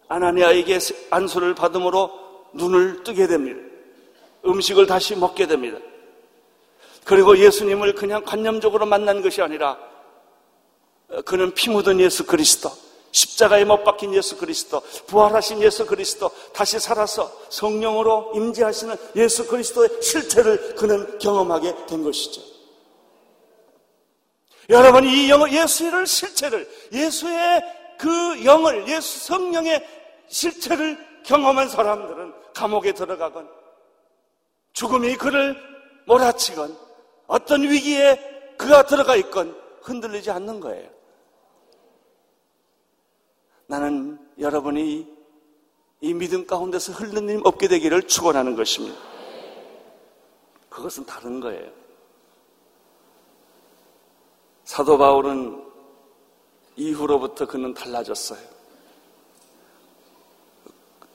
아나니아에게 0.08 0.78
안수를 1.10 1.56
받음으로 1.56 2.12
눈을 2.54 3.04
뜨게 3.04 3.26
됩니다. 3.26 3.60
음식을 4.46 4.86
다시 4.86 5.16
먹게 5.16 5.48
됩니다. 5.48 5.80
그리고 7.06 7.36
예수님을 7.36 7.96
그냥 7.96 8.24
관념적으로 8.24 8.86
만난 8.86 9.24
것이 9.24 9.42
아니라 9.42 9.80
그는 11.26 11.52
피 11.56 11.72
묻은 11.72 12.00
예수 12.00 12.28
그리스도, 12.28 12.70
십자가에 13.12 13.66
못 13.66 13.84
박힌 13.84 14.14
예수 14.14 14.38
그리스도, 14.38 14.82
부활하신 15.08 15.62
예수 15.62 15.86
그리스도, 15.86 16.30
다시 16.54 16.80
살아서 16.80 17.32
성령으로 17.50 18.32
임재하시는 18.36 18.96
예수 19.16 19.48
그리스도의 19.48 20.02
실체를 20.02 20.76
그는 20.76 21.20
경험하게 21.20 21.86
된 21.88 22.04
것이죠. 22.04 22.42
여러분, 24.70 25.04
이 25.06 25.30
영을, 25.30 25.52
예수의 25.52 26.06
실체를, 26.06 26.70
예수의 26.94 27.62
그 28.00 28.46
영을, 28.46 28.88
예수 28.88 29.26
성령의 29.26 29.86
실체를 30.28 30.98
경험한 31.26 31.70
사람들은 31.70 32.34
감옥에 32.54 32.94
들어가건, 32.94 33.50
죽음이 34.74 35.18
그를 35.18 35.58
몰아치건, 36.08 36.78
어떤 37.28 37.64
위기에 37.64 38.20
그가 38.58 38.84
들어가 38.84 39.16
있건 39.16 39.60
흔들리지 39.82 40.32
않는 40.32 40.60
거예요. 40.60 41.01
나는 43.72 44.20
여러분이 44.38 45.08
이 46.02 46.14
믿음 46.14 46.46
가운데서 46.46 46.92
흘러는 46.92 47.36
일 47.36 47.42
없게 47.46 47.70
되기를 47.70 48.06
축원하는 48.06 48.58
것입니다. 48.58 49.00
그것은 50.70 51.06
다른 51.06 51.40
거예요. 51.40 51.72
사도 54.66 54.98
바울은 54.98 55.64
이후로부터 56.76 57.48
그는 57.48 57.74
달라졌어요. 57.74 58.42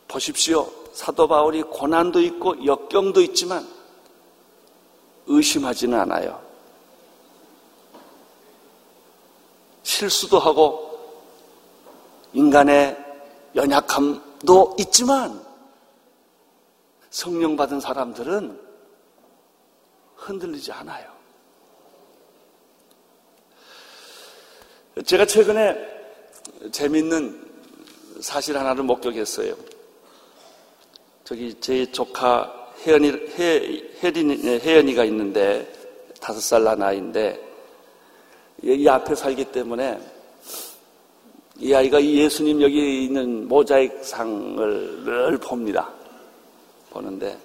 보십시오. 0.09 0.67
사도 0.95 1.29
바울이 1.29 1.63
고난도 1.63 2.23
있고 2.23 2.65
역경도 2.65 3.21
있지만 3.21 3.69
의심하지는 5.27 6.01
않아요. 6.01 6.43
실수도 9.83 10.39
하고 10.39 10.86
인간의 12.37 12.95
연약함도 13.55 14.77
있지만 14.79 15.43
성령 17.09 17.57
받은 17.57 17.81
사람들은 17.81 18.61
흔들리지 20.17 20.71
않아요. 20.73 21.11
제가 25.07 25.25
최근에 25.25 25.79
재밌는 26.73 28.21
사실 28.21 28.59
하나를 28.59 28.83
목격했어요. 28.85 29.55
저기 31.25 31.59
제 31.59 31.91
조카 31.91 32.71
혜연이, 32.87 33.09
혜, 33.09 33.97
혜린이, 34.03 34.61
혜연이가 34.61 35.05
있는데 35.07 35.73
다섯 36.21 36.41
살 36.41 36.65
난 36.65 36.83
아이인데 36.83 37.41
이 38.63 38.87
앞에 38.87 39.15
살기 39.15 39.47
때문에 39.53 40.16
이 41.59 41.73
아이가 41.73 42.03
예수님 42.03 42.61
여기 42.63 43.05
있는 43.05 43.49
모자익 43.49 44.05
상을 44.05 45.05
늘 45.05 45.39
봅니다. 45.39 45.91
보는데 46.91 47.39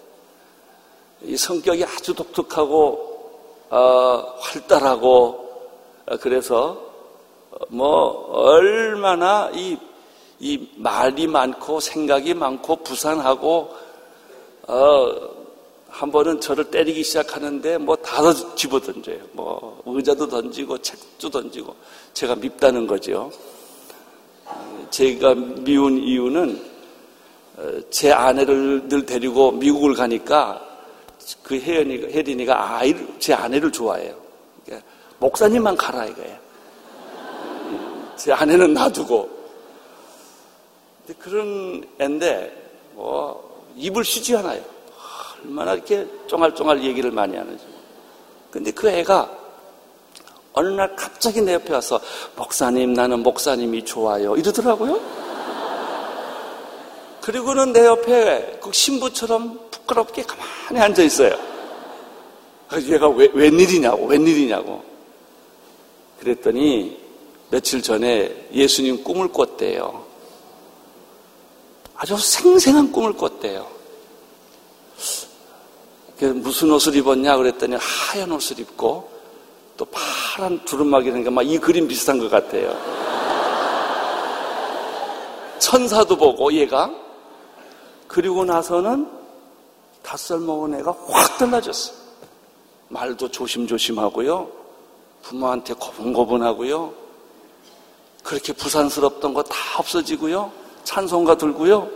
이 1.22 1.38
성격이 1.38 1.84
아주 1.86 2.14
독특하고 2.14 3.10
어, 3.70 4.36
활달하고 4.40 5.08
어, 6.08 6.18
그래서 6.18 6.82
뭐 7.70 8.28
얼마나 8.32 9.50
이, 9.54 9.78
이 10.40 10.70
말이 10.76 11.28
많고 11.28 11.80
생각이 11.80 12.34
많고 12.34 12.78
부산하고 12.78 13.74
어, 14.68 15.12
한 15.88 16.12
번은 16.12 16.42
저를 16.42 16.66
때리기 16.66 17.04
시작하는데 17.04 17.78
뭐 17.78 17.96
다 17.98 18.34
집어던져요. 18.56 19.20
뭐 19.34 19.82
의자도 19.86 20.28
던지고 20.28 20.78
책도 20.80 21.30
던지고 21.30 21.76
제가 22.14 22.36
밉다는 22.36 22.88
거죠. 22.88 23.32
제가 24.92 25.34
미운 25.34 25.98
이유는 25.98 26.72
어, 27.58 27.82
제 27.90 28.12
아내를 28.12 28.88
늘 28.88 29.06
데리고 29.06 29.52
미국을 29.52 29.94
가니까 29.94 30.62
그 31.44 31.60
혜연이가, 31.60 32.08
혜린이가 32.08 32.78
아이를, 32.78 33.08
제 33.20 33.34
아내를 33.34 33.72
좋아해요. 33.72 34.16
그러니까 34.66 34.88
목사님만 35.20 35.78
가라 35.78 36.06
이거예요. 36.06 36.38
제 38.18 38.34
아내는 38.34 38.74
놔두고. 38.74 39.42
그런 41.20 41.84
앤데, 42.00 42.92
뭐, 42.94 43.66
입을 43.76 44.04
쉬지 44.04 44.36
않아요. 44.38 44.62
얼마나 45.44 45.74
이렇게 45.74 46.08
쫑알쫑알 46.28 46.84
얘기를 46.84 47.12
많이 47.12 47.36
하는지. 47.36 47.66
근데 48.50 48.72
그 48.72 48.90
애가 48.90 49.41
어느 50.54 50.68
날 50.70 50.96
갑자기 50.96 51.42
내 51.42 51.54
옆에 51.54 51.74
와서, 51.74 52.00
목사님, 52.36 52.94
나는 52.94 53.24
목사님이 53.24 53.86
좋아요. 53.86 54.36
이러더라고요. 54.36 55.00
그리고는 57.22 57.72
내 57.72 57.86
옆에 57.86 58.60
그 58.62 58.72
신부처럼 58.74 59.70
부끄럽게 59.70 60.24
가만히 60.24 60.80
앉아 60.80 61.04
있어요. 61.04 61.38
얘가 62.74 63.08
왜, 63.10 63.30
웬일이냐고, 63.34 64.06
웬일이냐고. 64.08 64.84
그랬더니 66.20 67.00
며칠 67.50 67.82
전에 67.82 68.48
예수님 68.54 69.04
꿈을 69.04 69.28
꿨대요. 69.28 70.06
아주 71.96 72.18
생생한 72.18 72.92
꿈을 72.92 73.14
꿨대요. 73.14 73.68
무슨 76.36 76.72
옷을 76.72 76.96
입었냐 76.96 77.36
그랬더니 77.38 77.76
하얀 77.80 78.32
옷을 78.32 78.60
입고 78.60 79.11
또 79.82 79.88
파란 79.90 80.64
두루마기라는 80.64 81.24
게막 81.24 81.48
이 81.48 81.58
그림 81.58 81.88
비슷한 81.88 82.20
것 82.20 82.30
같아요. 82.30 82.72
천사도 85.58 86.16
보고 86.18 86.54
얘가 86.54 86.92
그리고 88.08 88.46
나서는 88.46 89.10
닷살 90.04 90.38
먹은 90.38 90.76
애가 90.76 90.94
확 91.10 91.38
달라졌어. 91.40 91.94
말도 92.90 93.32
조심조심하고요. 93.32 94.52
부모한테 95.24 95.74
고분고분하고요. 95.74 96.94
그렇게 98.24 98.54
부산스럽던 98.54 99.34
거 99.34 99.42
다 99.42 99.56
없어지고요. 99.80 100.52
찬송가 100.84 101.38
들고요. 101.38 101.90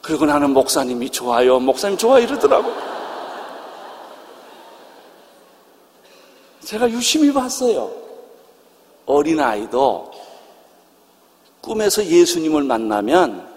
그리고 0.00 0.24
나는 0.24 0.54
목사님이 0.54 1.10
좋아요. 1.10 1.60
목사님 1.60 1.98
좋아 1.98 2.18
이러더라고. 2.18 2.93
제가 6.64 6.90
유심히 6.90 7.32
봤어요. 7.32 7.92
어린아이도 9.06 10.10
꿈에서 11.60 12.04
예수님을 12.04 12.64
만나면 12.64 13.52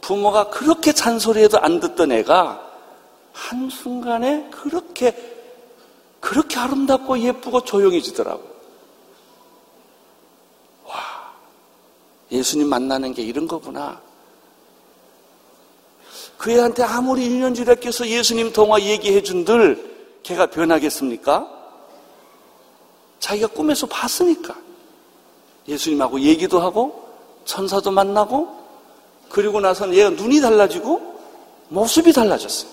부모가 0.00 0.50
그렇게 0.50 0.92
잔소리해도 0.92 1.58
안 1.58 1.80
듣던 1.80 2.12
애가 2.12 2.66
한순간에 3.32 4.48
그렇게, 4.50 5.16
그렇게 6.20 6.58
아름답고 6.58 7.18
예쁘고 7.18 7.64
조용해지더라고. 7.64 8.42
와, 10.86 10.96
예수님 12.32 12.68
만나는 12.68 13.14
게 13.14 13.22
이런 13.22 13.46
거구나. 13.46 14.00
그 16.36 16.52
애한테 16.52 16.82
아무리 16.84 17.28
1년지라 17.28 17.80
껴서 17.80 18.06
예수님 18.06 18.52
통화 18.52 18.80
얘기해 18.80 19.22
준들 19.22 19.97
걔가 20.28 20.46
변하겠습니까? 20.50 21.48
자기가 23.18 23.48
꿈에서 23.48 23.86
봤으니까. 23.86 24.54
예수님하고 25.66 26.20
얘기도 26.20 26.60
하고 26.60 27.08
천사도 27.46 27.90
만나고 27.90 28.56
그리고 29.30 29.60
나서는 29.60 29.94
얘가 29.94 30.10
눈이 30.10 30.40
달라지고 30.42 31.18
모습이 31.68 32.12
달라졌어요. 32.12 32.70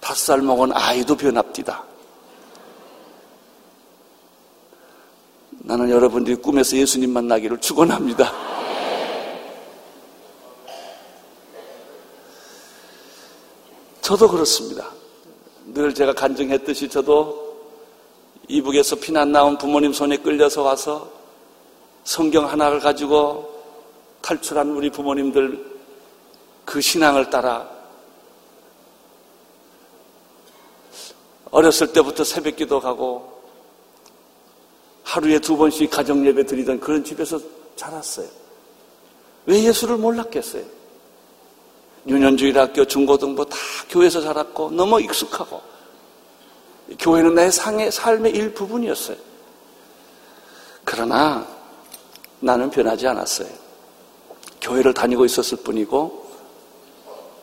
다섯 0.00 0.16
살 0.16 0.42
먹은 0.42 0.72
아이도 0.72 1.16
변합디다. 1.16 1.84
나는 5.50 5.90
여러분들이 5.90 6.36
꿈에서 6.36 6.76
예수님 6.76 7.12
만나기를 7.12 7.58
축원합니다. 7.58 8.32
저도 14.00 14.28
그렇습니다. 14.28 15.01
늘 15.72 15.94
제가 15.94 16.12
간증했듯이 16.12 16.88
저도 16.88 17.50
이북에서 18.46 18.96
피난 18.96 19.32
나온 19.32 19.56
부모님 19.56 19.92
손에 19.92 20.18
끌려서 20.18 20.62
와서 20.62 21.10
성경 22.04 22.46
하나를 22.46 22.78
가지고 22.78 23.48
탈출한 24.20 24.70
우리 24.70 24.90
부모님들 24.90 25.72
그 26.66 26.80
신앙을 26.80 27.30
따라 27.30 27.68
어렸을 31.50 31.92
때부터 31.92 32.22
새벽 32.22 32.56
기도 32.56 32.78
가고 32.78 33.42
하루에 35.04 35.38
두 35.38 35.56
번씩 35.56 35.90
가정 35.90 36.26
예배 36.26 36.44
드리던 36.44 36.80
그런 36.80 37.02
집에서 37.02 37.40
자랐어요. 37.76 38.28
왜 39.46 39.62
예수를 39.64 39.96
몰랐겠어요? 39.96 40.81
유년주일 42.06 42.58
학교, 42.58 42.84
중고등부 42.84 43.46
다 43.46 43.56
교회에서 43.88 44.20
자랐고 44.20 44.70
너무 44.70 45.00
익숙하고 45.00 45.60
교회는 46.98 47.34
내 47.34 47.50
상의 47.50 47.90
삶의 47.92 48.32
일부분이었어요. 48.32 49.16
그러나 50.84 51.46
나는 52.40 52.70
변하지 52.70 53.06
않았어요. 53.06 53.48
교회를 54.60 54.92
다니고 54.94 55.24
있었을 55.24 55.58
뿐이고 55.58 56.22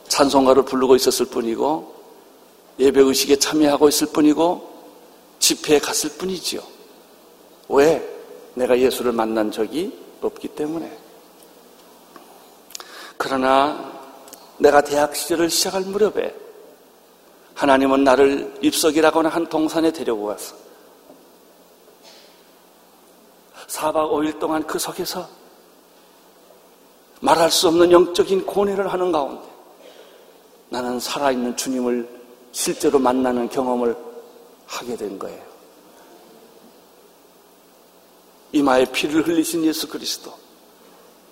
찬송가를 0.07 0.63
부르고 0.63 0.95
있었을 0.95 1.27
뿐이고 1.27 1.95
예배 2.79 3.01
의식에 3.01 3.37
참여하고 3.37 3.87
있을 3.89 4.07
뿐이고 4.07 4.67
집회에 5.39 5.79
갔을 5.79 6.09
뿐이지요. 6.11 6.61
왜? 7.69 8.05
내가 8.55 8.77
예수를 8.77 9.11
만난 9.11 9.51
적이 9.51 9.97
없기 10.21 10.49
때문에. 10.49 10.97
그러나 13.17 13.88
내가 14.59 14.81
대학 14.81 15.15
시절을 15.15 15.49
시작할 15.49 15.81
무렵에 15.83 16.35
하나님은 17.55 18.03
나를 18.03 18.59
입석이라고 18.61 19.19
하는 19.19 19.31
한 19.31 19.47
동산에 19.47 19.91
데려고 19.91 20.25
왔어. 20.25 20.55
4박 23.67 24.11
5일 24.11 24.39
동안 24.39 24.65
그 24.65 24.79
속에서 24.79 25.27
말할 27.21 27.51
수 27.51 27.67
없는 27.67 27.91
영적인 27.91 28.45
고뇌를 28.45 28.91
하는 28.91 29.11
가운데 29.11 29.47
나는 30.69 30.99
살아있는 30.99 31.57
주님을 31.57 32.07
실제로 32.51 32.99
만나는 32.99 33.49
경험을 33.49 33.95
하게 34.65 34.95
된 34.95 35.19
거예요. 35.19 35.49
이마에 38.51 38.85
피를 38.85 39.27
흘리신 39.27 39.63
예수 39.65 39.87
그리스도, 39.87 40.33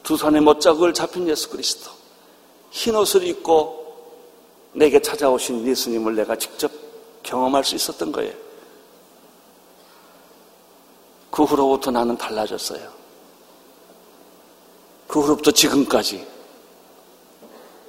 두 0.04 0.16
손에 0.18 0.40
못자국을 0.40 0.94
잡힌 0.94 1.28
예수 1.28 1.50
그리스도, 1.50 1.97
흰 2.78 2.96
옷을 2.96 3.24
입고 3.24 3.88
내게 4.74 5.02
찾아오신 5.02 5.66
예수님을 5.66 6.16
내가 6.16 6.36
직접 6.36 6.72
경험할 7.24 7.64
수 7.64 7.74
있었던 7.74 8.12
거예요. 8.12 8.32
그 11.32 11.44
후로부터 11.44 11.90
나는 11.90 12.16
달라졌어요. 12.16 12.88
그 15.08 15.20
후로부터 15.20 15.50
지금까지 15.50 16.28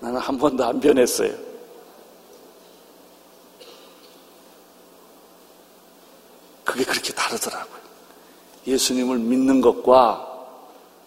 나는 0.01 0.19
한 0.19 0.39
번도 0.39 0.65
안 0.65 0.81
변했어요. 0.81 1.37
그게 6.65 6.83
그렇게 6.85 7.13
다르더라고요. 7.13 7.79
예수님을 8.67 9.19
믿는 9.19 9.61
것과 9.61 10.47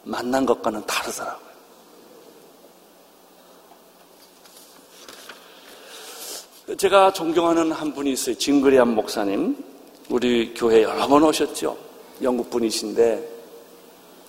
만난 0.03 0.45
것과는 0.45 0.85
다르더라고요. 0.85 1.50
제가 6.77 7.11
존경하는 7.11 7.71
한 7.71 7.93
분이 7.93 8.13
있어요. 8.13 8.35
징그리안 8.37 8.95
목사님. 8.95 9.57
우리 10.09 10.53
교회 10.53 10.83
여러 10.83 11.07
번 11.07 11.23
오셨죠. 11.23 11.77
영국 12.21 12.49
분이신데 12.49 13.29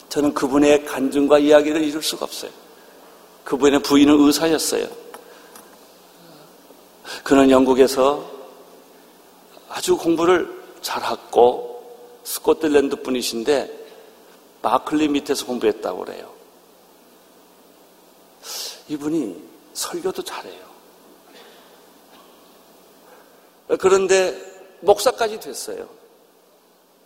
저는 0.08 0.34
그분의 0.34 0.84
간증과 0.84 1.38
이야기를 1.38 1.82
이룰 1.82 2.02
수가 2.02 2.24
없어요. 2.24 2.50
그분의 3.44 3.82
부인은 3.82 4.20
의사였어요. 4.20 4.86
그는 7.22 7.50
영국에서 7.50 8.28
아주 9.68 9.96
공부를 9.96 10.62
잘했고 10.80 12.20
스코틀랜드 12.24 12.96
분이신데 12.96 13.82
마클리 14.62 15.08
밑에서 15.08 15.46
공부했다고 15.46 16.04
그래요. 16.04 16.32
이분이 18.88 19.36
설교도 19.74 20.22
잘해요. 20.22 20.71
그런데 23.78 24.36
목사까지 24.80 25.40
됐어요. 25.40 25.88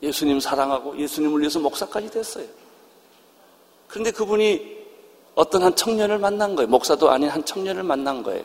예수님 0.02 0.40
사랑하고 0.40 0.98
예수님을 0.98 1.40
위해서 1.40 1.58
목사까지 1.58 2.10
됐어요. 2.10 2.46
그런데 3.88 4.10
그분이 4.10 4.76
어떤 5.34 5.62
한 5.62 5.76
청년을 5.76 6.18
만난 6.18 6.56
거예요. 6.56 6.68
목사도 6.68 7.10
아닌 7.10 7.28
한 7.28 7.44
청년을 7.44 7.82
만난 7.82 8.22
거예요. 8.22 8.44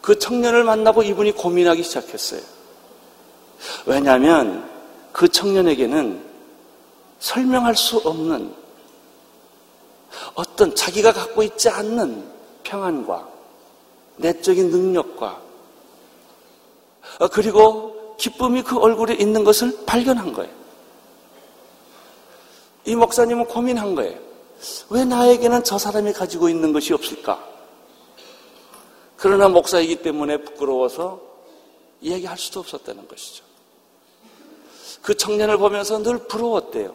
그 0.00 0.18
청년을 0.18 0.64
만나고 0.64 1.02
이분이 1.02 1.32
고민하기 1.32 1.82
시작했어요. 1.82 2.40
왜냐하면 3.86 4.70
그 5.12 5.28
청년에게는 5.28 6.22
설명할 7.18 7.74
수 7.74 7.96
없는 7.98 8.54
어떤 10.34 10.74
자기가 10.74 11.12
갖고 11.12 11.42
있지 11.42 11.68
않는 11.68 12.30
평안과 12.62 13.26
내적인 14.16 14.70
능력과 14.70 15.26
어, 15.28 15.45
그리고 17.32 18.14
기쁨이 18.16 18.62
그 18.62 18.78
얼굴에 18.78 19.14
있는 19.14 19.44
것을 19.44 19.84
발견한 19.86 20.32
거예요. 20.32 20.52
이 22.84 22.94
목사님은 22.94 23.46
고민한 23.46 23.94
거예요. 23.94 24.18
왜 24.90 25.04
나에게는 25.04 25.64
저 25.64 25.78
사람이 25.78 26.12
가지고 26.12 26.48
있는 26.48 26.72
것이 26.72 26.92
없을까? 26.92 27.42
그러나 29.16 29.48
목사이기 29.48 30.02
때문에 30.02 30.42
부끄러워서 30.42 31.20
이야기할 32.00 32.36
수도 32.38 32.60
없었다는 32.60 33.08
것이죠. 33.08 33.44
그 35.02 35.16
청년을 35.16 35.58
보면서 35.58 36.02
늘 36.02 36.18
부러웠대요. 36.18 36.94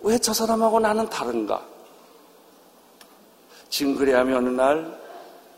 왜 0.00 0.18
저 0.18 0.32
사람하고 0.32 0.80
나는 0.80 1.08
다른가? 1.08 1.66
그래야면 3.70 4.36
어느 4.36 4.48
날 4.50 5.00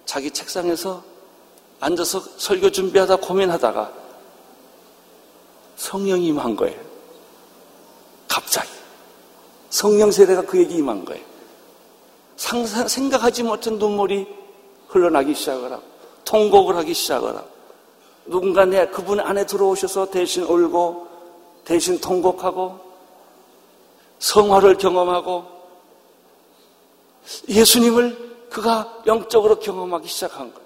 자기 0.07 0.31
책상에서 0.31 1.05
앉아서 1.81 2.21
설교 2.37 2.71
준비하다 2.71 3.17
고민하다가 3.17 3.93
성령이 5.77 6.27
임한 6.29 6.57
거예요. 6.57 6.81
갑자기. 8.29 8.69
성령 9.71 10.11
세례가 10.11 10.43
그에게 10.43 10.77
임한 10.77 11.05
거예요. 11.05 11.25
상상, 12.37 12.87
생각하지 12.89 13.43
못한 13.43 13.79
눈물이 13.79 14.27
흘러나기 14.89 15.35
시작을 15.35 15.73
하고, 15.73 15.83
통곡을 16.25 16.77
하기 16.77 16.95
시작을 16.95 17.37
하고, 17.37 17.49
누군가 18.27 18.65
내 18.65 18.87
그분 18.89 19.21
안에 19.21 19.47
들어오셔서 19.47 20.11
대신 20.11 20.45
울고, 20.45 21.09
대신 21.65 22.01
통곡하고, 22.01 22.79
성화를 24.19 24.79
경험하고, 24.79 25.45
예수님을 27.49 28.49
그가 28.51 29.03
영적으로 29.07 29.59
경험하기 29.59 30.09
시작한 30.09 30.53
거예요. 30.53 30.66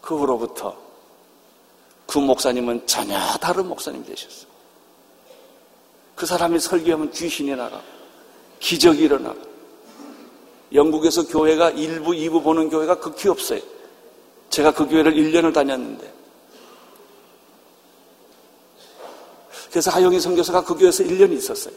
그 0.00 0.16
후로부터 0.16 0.76
그 2.06 2.18
목사님은 2.18 2.86
전혀 2.86 3.18
다른 3.40 3.68
목사님이 3.68 4.04
되셨어요. 4.04 4.50
그 6.16 6.26
사람이 6.26 6.58
설교하면 6.58 7.12
귀신이 7.12 7.54
나가, 7.54 7.80
기적이 8.58 9.04
일어나고. 9.04 9.38
영국에서 10.72 11.26
교회가 11.26 11.72
1부, 11.72 12.08
2부 12.08 12.42
보는 12.42 12.68
교회가 12.68 12.98
극히 12.98 13.28
없어요. 13.28 13.60
제가 14.50 14.72
그 14.72 14.86
교회를 14.86 15.14
1년을 15.14 15.54
다녔는데. 15.54 16.12
그래서 19.70 19.90
하영희 19.92 20.20
선교사가 20.20 20.64
그 20.64 20.74
교회에서 20.74 21.04
1년 21.04 21.32
있었어요. 21.32 21.74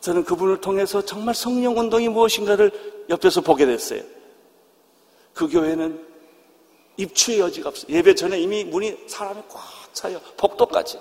저는 0.00 0.24
그분을 0.24 0.60
통해서 0.60 1.04
정말 1.04 1.34
성령 1.34 1.78
운동이 1.78 2.08
무엇인가를 2.08 3.04
옆에서 3.10 3.40
보게 3.40 3.66
됐어요. 3.66 4.02
그 5.36 5.46
교회는 5.48 6.02
입추의 6.96 7.40
여지가 7.40 7.68
없어요. 7.68 7.94
예배 7.94 8.14
전에 8.14 8.40
이미 8.40 8.64
문이 8.64 9.04
사람이 9.06 9.42
꽉 9.50 9.62
차요. 9.92 10.18
복도까지. 10.38 10.98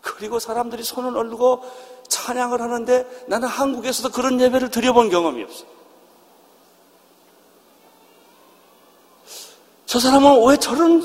그리고 0.00 0.40
사람들이 0.40 0.82
손을 0.82 1.16
얼르고 1.16 1.62
찬양을 2.08 2.60
하는데 2.60 3.24
나는 3.28 3.46
한국에서도 3.46 4.10
그런 4.10 4.40
예배를 4.40 4.70
드려본 4.70 5.10
경험이 5.10 5.44
없어. 5.44 5.64
저 9.86 10.00
사람은 10.00 10.44
왜 10.48 10.56
저런 10.56 11.00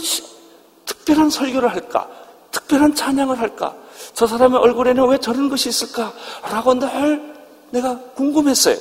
특별한 0.85 1.29
설교를 1.29 1.69
할까? 1.69 2.09
특별한 2.49 2.95
찬양을 2.95 3.37
할까? 3.39 3.77
저 4.15 4.25
사람의 4.25 4.59
얼굴에는 4.59 5.07
왜 5.09 5.19
저런 5.19 5.47
것이 5.47 5.69
있을까? 5.69 6.11
라고 6.41 6.73
늘 6.73 7.35
내가 7.69 7.99
궁금했어요. 8.15 8.77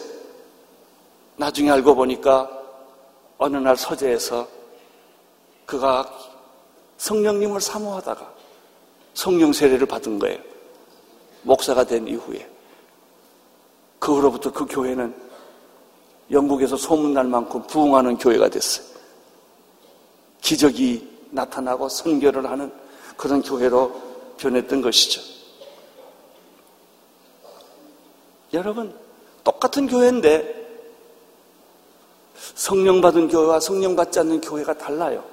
나중에 1.36 1.70
알고 1.70 1.94
보니까 1.94 2.61
어느 3.42 3.56
날 3.56 3.76
서재에서 3.76 4.46
그가 5.66 6.08
성령님을 6.98 7.60
사모하다가 7.60 8.32
성령 9.14 9.52
세례를 9.52 9.84
받은 9.84 10.20
거예요. 10.20 10.38
목사가 11.42 11.82
된 11.82 12.06
이후에. 12.06 12.48
그 13.98 14.14
후로부터 14.14 14.52
그 14.52 14.64
교회는 14.66 15.12
영국에서 16.30 16.76
소문날 16.76 17.24
만큼 17.24 17.66
부흥하는 17.66 18.16
교회가 18.16 18.48
됐어요. 18.48 18.86
기적이 20.40 21.10
나타나고 21.30 21.88
선교를 21.88 22.48
하는 22.48 22.72
그런 23.16 23.42
교회로 23.42 23.92
변했던 24.36 24.82
것이죠. 24.82 25.20
여러분, 28.52 28.96
똑같은 29.42 29.88
교회인데 29.88 30.61
성령 32.54 33.00
받은 33.00 33.28
교회와 33.28 33.60
성령 33.60 33.96
받지 33.96 34.18
않는 34.18 34.40
교회가 34.40 34.76
달라요. 34.76 35.24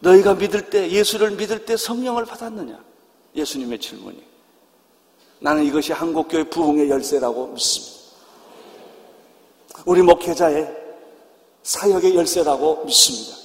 너희가 0.00 0.34
믿을 0.34 0.68
때, 0.68 0.90
예수를 0.90 1.30
믿을 1.30 1.64
때 1.64 1.76
성령을 1.76 2.26
받았느냐? 2.26 2.78
예수님의 3.34 3.80
질문이. 3.80 4.22
나는 5.40 5.64
이것이 5.64 5.92
한국교회 5.92 6.44
부흥의 6.44 6.90
열쇠라고 6.90 7.48
믿습니다. 7.48 7.94
우리 9.86 10.02
목회자의 10.02 10.68
사역의 11.62 12.16
열쇠라고 12.16 12.84
믿습니다. 12.84 13.43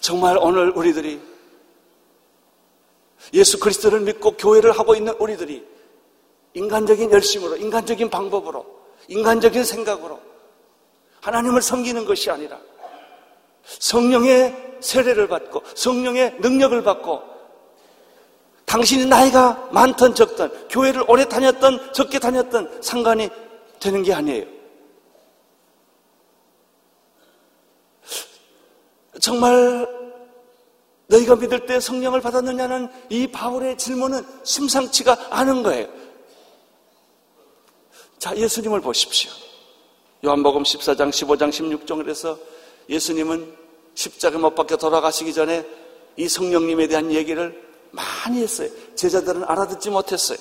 정말 0.00 0.38
오늘 0.38 0.70
우리들이 0.70 1.20
예수 3.32 3.58
그리스도를 3.58 4.00
믿고 4.00 4.32
교회를 4.32 4.72
하고 4.72 4.94
있는 4.94 5.14
우리들이 5.18 5.66
인간적인 6.54 7.10
열심으로, 7.10 7.56
인간적인 7.56 8.08
방법으로, 8.08 8.64
인간적인 9.08 9.64
생각으로 9.64 10.20
하나님을 11.20 11.60
섬기는 11.60 12.04
것이 12.04 12.30
아니라 12.30 12.58
성령의 13.64 14.78
세례를 14.80 15.28
받고 15.28 15.62
성령의 15.74 16.36
능력을 16.40 16.82
받고 16.82 17.22
당신이 18.64 19.06
나이가 19.06 19.68
많던 19.72 20.14
적던 20.14 20.68
교회를 20.68 21.04
오래 21.08 21.24
다녔던 21.24 21.92
적게 21.92 22.18
다녔던 22.18 22.82
상관이 22.82 23.28
되는 23.80 24.02
게 24.02 24.12
아니에요. 24.12 24.55
정말 29.20 29.88
너희가 31.08 31.36
믿을 31.36 31.66
때 31.66 31.78
성령을 31.80 32.20
받았느냐는 32.20 32.88
이 33.10 33.26
바울의 33.28 33.78
질문은 33.78 34.24
심상치가 34.44 35.16
않은 35.30 35.62
거예요. 35.62 35.88
자, 38.18 38.36
예수님을 38.36 38.80
보십시오. 38.80 39.30
요한복음 40.24 40.62
14장, 40.62 41.10
15장, 41.10 41.50
16절에서 41.50 42.38
예수님은 42.88 43.54
십자가 43.94 44.38
못 44.38 44.54
박혀 44.54 44.76
돌아가시기 44.76 45.32
전에 45.32 45.64
이 46.16 46.28
성령님에 46.28 46.88
대한 46.88 47.12
얘기를 47.12 47.62
많이 47.90 48.42
했어요. 48.42 48.68
제자들은 48.94 49.44
알아듣지 49.44 49.90
못했어요. 49.90 50.38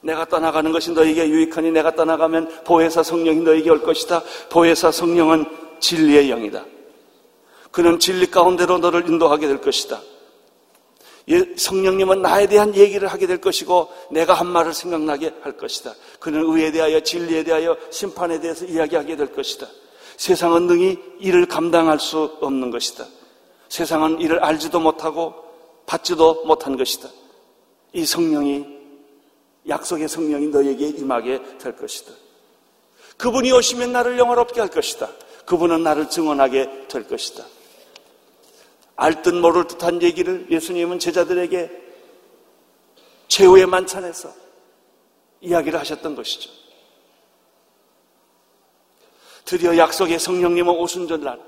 내가 0.00 0.26
떠나가는 0.26 0.70
것이 0.70 0.92
너에게 0.92 1.28
유익하니 1.28 1.70
내가 1.70 1.94
떠나가면 1.94 2.64
보혜사 2.64 3.02
성령이 3.02 3.40
너에게 3.40 3.70
올 3.70 3.82
것이다. 3.82 4.22
보혜사 4.50 4.90
성령은 4.90 5.46
진리의 5.80 6.28
영이다. 6.28 6.64
그는 7.74 7.98
진리 7.98 8.30
가운데로 8.30 8.78
너를 8.78 9.08
인도하게 9.08 9.48
될 9.48 9.60
것이다. 9.60 10.00
예, 11.30 11.44
성령님은 11.56 12.22
나에 12.22 12.46
대한 12.46 12.72
얘기를 12.76 13.08
하게 13.08 13.26
될 13.26 13.38
것이고 13.40 13.88
내가 14.12 14.32
한 14.32 14.46
말을 14.46 14.72
생각나게 14.72 15.34
할 15.40 15.56
것이다. 15.56 15.92
그는 16.20 16.44
의에 16.44 16.70
대하여 16.70 17.00
진리에 17.00 17.42
대하여 17.42 17.76
심판에 17.90 18.38
대해서 18.38 18.64
이야기하게 18.64 19.16
될 19.16 19.32
것이다. 19.32 19.66
세상은 20.16 20.68
능히 20.68 21.00
이를 21.18 21.46
감당할 21.46 21.98
수 21.98 22.38
없는 22.40 22.70
것이다. 22.70 23.06
세상은 23.68 24.20
이를 24.20 24.44
알지도 24.44 24.78
못하고 24.78 25.34
받지도 25.86 26.44
못한 26.44 26.76
것이다. 26.76 27.08
이 27.92 28.06
성령이 28.06 28.66
약속의 29.68 30.08
성령이 30.08 30.46
너에게 30.46 30.90
임하게 30.90 31.42
될 31.58 31.74
것이다. 31.74 32.12
그분이 33.16 33.50
오시면 33.50 33.90
나를 33.90 34.16
영화롭게 34.16 34.60
할 34.60 34.70
것이다. 34.70 35.08
그분은 35.44 35.82
나를 35.82 36.08
증언하게 36.08 36.86
될 36.86 37.08
것이다. 37.08 37.44
알듯 38.96 39.34
모를 39.34 39.66
듯한 39.66 40.02
얘기를 40.02 40.46
예수님은 40.50 40.98
제자들에게 40.98 41.70
최후의 43.28 43.66
만찬에서 43.66 44.32
이야기를 45.40 45.78
하셨던 45.80 46.14
것이죠. 46.14 46.50
드디어 49.44 49.76
약속의 49.76 50.18
성령님은 50.18 50.72
오순 50.74 51.06
전날 51.06 51.38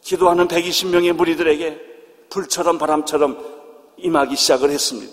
기도하는 0.00 0.48
120명의 0.48 1.12
무리들에게 1.12 1.94
불처럼 2.30 2.78
바람처럼 2.78 3.94
임하기 3.96 4.36
시작을 4.36 4.70
했습니다. 4.70 5.12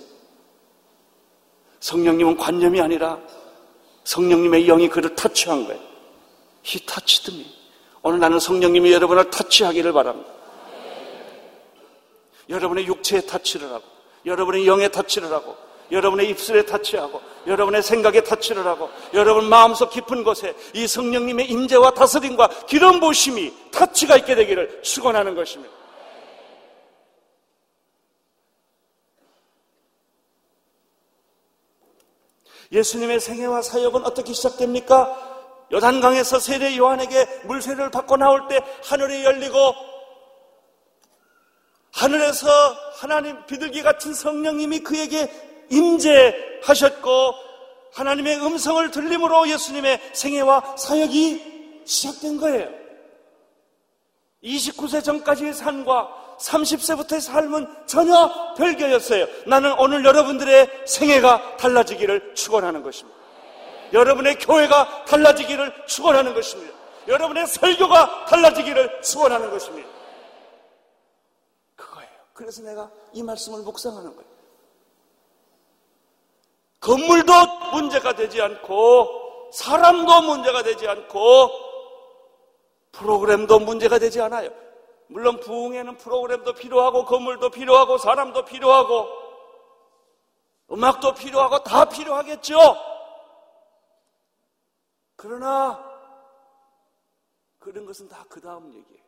성령님은 1.79 2.38
관념이 2.38 2.79
아니라 2.79 3.19
성령님의 4.03 4.65
영이 4.65 4.89
그를 4.89 5.15
터치한 5.15 5.65
거예요. 5.65 5.81
He 6.65 6.79
touched 6.86 7.34
me. 7.34 7.61
오늘 8.03 8.19
나는 8.19 8.39
성령님이 8.39 8.91
여러분을 8.93 9.29
터치하기를 9.29 9.93
바랍니다. 9.93 10.29
여러분의 12.49 12.87
육체에 12.87 13.21
터치를 13.21 13.71
하고, 13.71 13.83
여러분의 14.25 14.67
영에 14.67 14.89
터치를 14.89 15.31
하고, 15.31 15.55
여러분의 15.91 16.29
입술에 16.29 16.65
타치하고 16.65 17.21
여러분의 17.47 17.83
생각에 17.83 18.21
타치를 18.23 18.65
하고 18.65 18.89
여러분 19.13 19.45
마음속 19.45 19.89
깊은 19.91 20.23
곳에 20.23 20.55
이 20.73 20.87
성령님의 20.87 21.49
임재와 21.49 21.91
다스림과 21.91 22.65
기름 22.67 22.99
부심이 22.99 23.53
타치가 23.71 24.15
있게 24.17 24.35
되기를 24.35 24.81
축원하는 24.83 25.35
것입니다. 25.35 25.73
예수님의 32.71 33.19
생애와 33.19 33.61
사역은 33.61 34.05
어떻게 34.05 34.31
시작됩니까? 34.31 35.31
요단강에서 35.71 36.39
세례 36.39 36.77
요한에게 36.77 37.41
물세례를 37.43 37.91
받고 37.91 38.17
나올 38.17 38.47
때 38.47 38.60
하늘이 38.84 39.23
열리고 39.23 39.57
하늘에서 41.91 42.49
하나님 42.95 43.45
비둘기 43.45 43.81
같은 43.84 44.13
성령님이 44.13 44.79
그에게 44.79 45.29
임재하셨고 45.69 47.34
하나님의 47.93 48.45
음성을 48.45 48.89
들림으로 48.91 49.47
예수님의 49.49 50.12
생애와 50.13 50.75
사역이 50.77 51.84
시작된 51.86 52.38
거예요. 52.38 52.69
29세 54.43 55.03
전까지의 55.03 55.53
삶과 55.53 56.38
30세부터의 56.39 57.21
삶은 57.21 57.67
전혀 57.86 58.55
별개였어요. 58.55 59.27
나는 59.45 59.73
오늘 59.77 60.03
여러분들의 60.03 60.84
생애가 60.86 61.57
달라지기를 61.57 62.34
축원하는 62.34 62.81
것입니다. 62.81 63.20
여러분의 63.93 64.39
교회가 64.39 65.06
달라지기를 65.06 65.86
축원하는 65.86 66.34
것입니다. 66.34 66.73
여러분의 67.08 67.47
설교가 67.47 68.25
달라지기를 68.25 69.01
축원하는 69.01 69.49
것입니다. 69.49 69.89
그거예요. 71.75 72.10
그래서 72.34 72.62
내가 72.62 72.89
이 73.13 73.23
말씀을 73.23 73.62
묵상하는 73.62 74.15
거예요. 74.15 74.32
건물도 76.80 77.34
문제가 77.73 78.13
되지 78.13 78.41
않고 78.41 79.49
사람도 79.54 80.21
문제가 80.21 80.63
되지 80.63 80.88
않고 80.88 81.49
프로그램도 82.91 83.60
문제가 83.60 83.99
되지 83.99 84.21
않아요. 84.21 84.49
물론 85.08 85.39
부흥에는 85.39 85.97
프로그램도 85.97 86.54
필요하고 86.54 87.06
건물도 87.06 87.49
필요하고 87.49 87.97
사람도 87.97 88.45
필요하고 88.45 89.08
음악도 90.71 91.13
필요하고 91.13 91.63
다 91.63 91.86
필요하겠죠. 91.86 92.58
그러나 95.21 95.79
그런 97.60 97.86
것은 97.86 98.10
다 98.10 98.25
그 98.27 98.41
다음 98.41 98.73
얘기예요. 98.73 99.01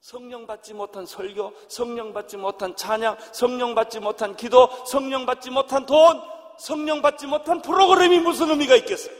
성령 0.00 0.44
받지 0.44 0.74
못한 0.74 1.06
설교, 1.06 1.52
성령 1.68 2.12
받지 2.12 2.36
못한 2.36 2.74
찬양, 2.74 3.16
성령 3.32 3.76
받지 3.76 4.00
못한 4.00 4.34
기도, 4.36 4.68
성령 4.86 5.24
받지 5.24 5.50
못한 5.50 5.86
돈, 5.86 6.20
성령 6.58 7.00
받지 7.00 7.28
못한 7.28 7.62
프로그램이 7.62 8.18
무슨 8.18 8.50
의미가 8.50 8.74
있겠어요? 8.76 9.14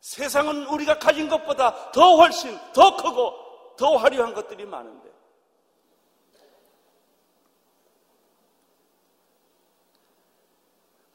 세상은 0.00 0.66
우리가 0.66 0.98
가진 0.98 1.28
것보다 1.28 1.92
더 1.92 2.16
훨씬 2.16 2.58
더 2.72 2.96
크고 2.96 3.76
더 3.76 3.96
화려한 3.96 4.34
것들이 4.34 4.66
많은데 4.66 5.08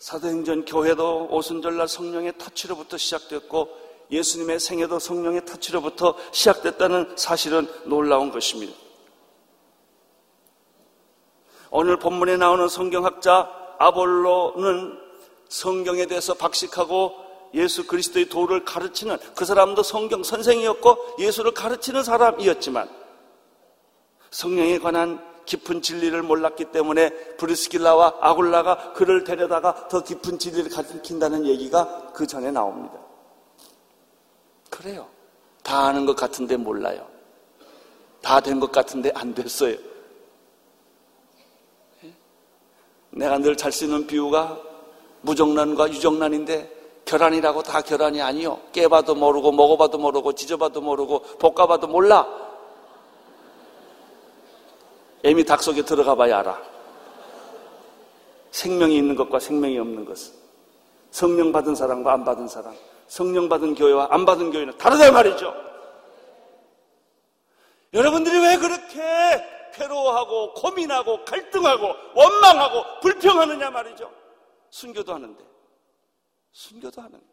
사도행전 0.06 0.65
교회도 0.65 1.30
오순절날 1.32 1.88
성령의 1.88 2.38
터치로부터 2.38 2.96
시작됐고 2.96 3.70
예수님의 4.12 4.60
생애도 4.60 5.00
성령의 5.00 5.46
터치로부터 5.48 6.15
시작됐다는 6.32 7.15
사실은 7.18 7.68
놀라운 7.86 8.30
것입니다. 8.30 8.72
오늘 11.72 11.98
본문에 11.98 12.38
나오는 12.38 12.68
성경학자 12.68 13.50
아볼로는 13.80 14.96
성경에 15.50 16.06
대해서 16.06 16.36
박식하고 16.36 17.15
예수 17.56 17.88
그리스도의 17.88 18.30
도를 18.30 18.63
가르치는 18.63 19.18
그 19.36 19.44
사람도 19.44 19.82
성경 19.82 20.22
선생이었고 20.22 21.15
예수를 21.18 21.52
가르치는 21.56 22.04
사람이었지만 22.04 22.88
성령에 24.30 24.78
관한 24.78 25.35
깊은 25.45 25.81
진리를 25.81 26.21
몰랐기 26.23 26.65
때문에 26.71 27.10
브리스길라와 27.38 28.15
아굴라가 28.21 28.93
그를 28.93 29.23
데려다가 29.23 29.88
더 29.88 30.01
깊은 30.03 30.39
진리를 30.39 30.69
가르친다는 30.71 31.45
얘기가 31.45 32.12
그 32.13 32.25
전에 32.27 32.51
나옵니다. 32.51 32.93
그래요. 34.69 35.08
다 35.63 35.88
아는 35.88 36.05
것 36.05 36.15
같은데 36.15 36.58
몰라요. 36.58 37.08
다 38.21 38.39
된 38.41 38.60
것 38.60 38.71
같은데 38.71 39.12
안 39.13 39.34
됐어요. 39.36 39.75
예? 42.03 42.13
내가 43.12 43.38
늘 43.38 43.55
잘 43.55 43.71
쓰는 43.71 44.08
비유가 44.08 44.60
무정란과 45.21 45.89
유정란인데 45.89 46.73
결란이라고 47.05 47.62
다 47.63 47.81
결란이 47.81 48.21
아니요. 48.21 48.60
깨봐도 48.71 49.13
모르고 49.15 49.51
먹어봐도 49.51 49.97
모르고 49.99 50.34
지져봐도 50.34 50.81
모르고 50.81 51.21
볶아봐도 51.38 51.88
몰라. 51.88 52.27
애미 55.26 55.44
닭 55.44 55.64
속에 55.64 55.82
들어가 55.82 56.14
봐야 56.14 56.40
알아. 56.40 56.62
생명이 58.52 58.96
있는 58.96 59.16
것과 59.16 59.40
생명이 59.40 59.80
없는 59.80 60.06
것은. 60.06 60.36
성령 61.10 61.52
받은 61.52 61.74
사람과 61.74 62.14
안 62.14 62.24
받은 62.24 62.48
사람. 62.48 62.76
성령 63.08 63.50
받은 63.50 63.74
교회와 63.74 64.10
안 64.12 64.24
받은 64.24 64.52
교회는 64.52 64.78
다르다 64.78 65.12
말이죠. 65.12 65.52
여러분들이 67.92 68.40
왜 68.40 68.58
그렇게 68.58 69.02
괴로워하고 69.74 70.54
고민하고 70.54 71.26
갈등하고 71.26 71.96
원망하고 72.14 73.00
불평하느냐 73.02 73.72
말이죠. 73.72 74.12
순교도 74.70 75.12
하는데. 75.12 75.44
순교도 76.52 77.02
하는데. 77.02 77.26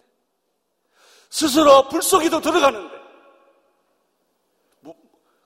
스스로 1.28 1.88
불속에도 1.90 2.40
들어가는데. 2.40 2.96
뭐, 4.80 4.94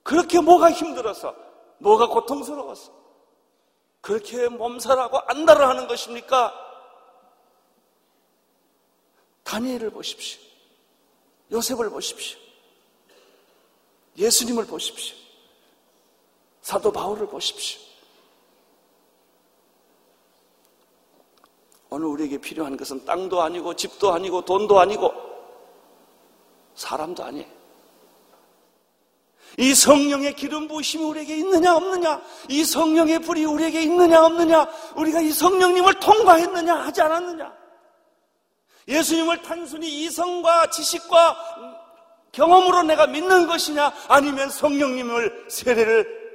그렇게 0.05 0.41
뭐가 0.41 0.71
힘들어서 0.71 1.46
뭐가 1.79 2.09
고통스러웠어? 2.09 2.93
그렇게 4.01 4.49
몸살하고 4.49 5.19
안달을 5.19 5.67
하는 5.67 5.87
것입니까? 5.87 6.55
다니엘을 9.43 9.91
보십시오. 9.91 10.41
요셉을 11.53 11.91
보십시오. 11.91 12.39
예수님을 14.17 14.67
보십시오. 14.67 15.17
사도 16.63 16.91
바울을 16.91 17.29
보십시오. 17.29 17.81
오늘 21.91 22.07
우리에게 22.09 22.39
필요한 22.39 22.77
것은 22.77 23.05
땅도 23.05 23.41
아니고 23.41 23.75
집도 23.75 24.13
아니고 24.13 24.45
돈도 24.45 24.79
아니고 24.81 25.13
사람도 26.75 27.25
아니에요. 27.25 27.56
이 29.59 29.75
성령의 29.75 30.35
기름 30.35 30.69
부으심이 30.69 31.03
우리에게 31.05 31.37
있느냐 31.37 31.77
없느냐? 31.77 32.21
이 32.49 32.65
성령의 32.65 33.21
불이 33.21 33.45
우리에게 33.45 33.83
있느냐 33.83 34.25
없느냐? 34.25 34.69
우리가 34.97 35.21
이 35.21 35.31
성령님을 35.33 35.95
통과했느냐 35.95 36.75
하지 36.75 37.01
않았느냐? 37.01 37.55
예수님을 38.89 39.43
단순히 39.43 39.89
이성과 40.03 40.71
지식과 40.71 41.37
경험으로 42.33 42.83
내가 42.83 43.07
믿는 43.07 43.47
것이냐? 43.47 43.93
아니면 44.09 44.51
성령님을 44.51 45.47
세례를 45.49 46.27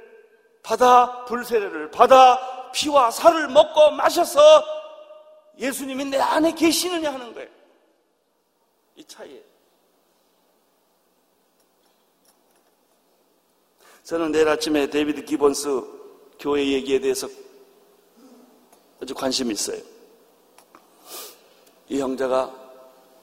받아 0.62 1.24
불세례를 1.24 1.90
받아 1.90 2.70
피와 2.72 3.10
살을 3.10 3.48
먹고 3.48 3.92
마셔서 3.92 4.40
예수님이 5.58 6.06
내 6.06 6.18
안에 6.18 6.52
계시느냐 6.54 7.12
하는 7.12 7.32
거예요. 7.34 7.48
이 8.96 9.04
차이예요 9.04 9.51
저는 14.04 14.32
내일 14.32 14.48
아침에 14.48 14.90
데이비드 14.90 15.24
기본스 15.24 15.82
교회 16.38 16.66
얘기에 16.66 16.98
대해서 16.98 17.28
아주 19.00 19.14
관심이 19.14 19.52
있어요. 19.52 19.80
이 21.88 22.00
형제가 22.00 22.52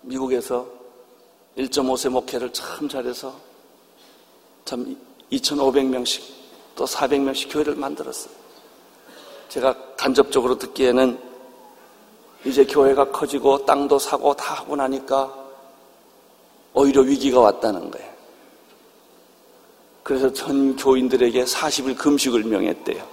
미국에서 0.02 0.68
1.5세 1.58 2.10
목회를 2.10 2.54
참 2.54 2.88
잘해서 2.88 3.36
참 4.64 4.96
2,500명씩 5.32 6.22
또 6.76 6.86
400명씩 6.86 7.52
교회를 7.52 7.76
만들었어요. 7.76 8.34
제가 9.50 9.96
간접적으로 9.98 10.58
듣기에는 10.58 11.20
이제 12.46 12.66
교회가 12.66 13.12
커지고 13.12 13.66
땅도 13.66 14.00
사고 14.00 14.34
다 14.34 14.54
하고 14.54 14.78
나니까 14.78 15.36
오히려 16.74 17.02
위기가 17.02 17.42
왔다는 17.42 17.92
거예요. 17.92 18.09
그래서 20.10 20.34
전 20.34 20.76
교인들에게 20.76 21.44
40일 21.44 21.96
금식을 21.96 22.44
명했대요. 22.44 23.08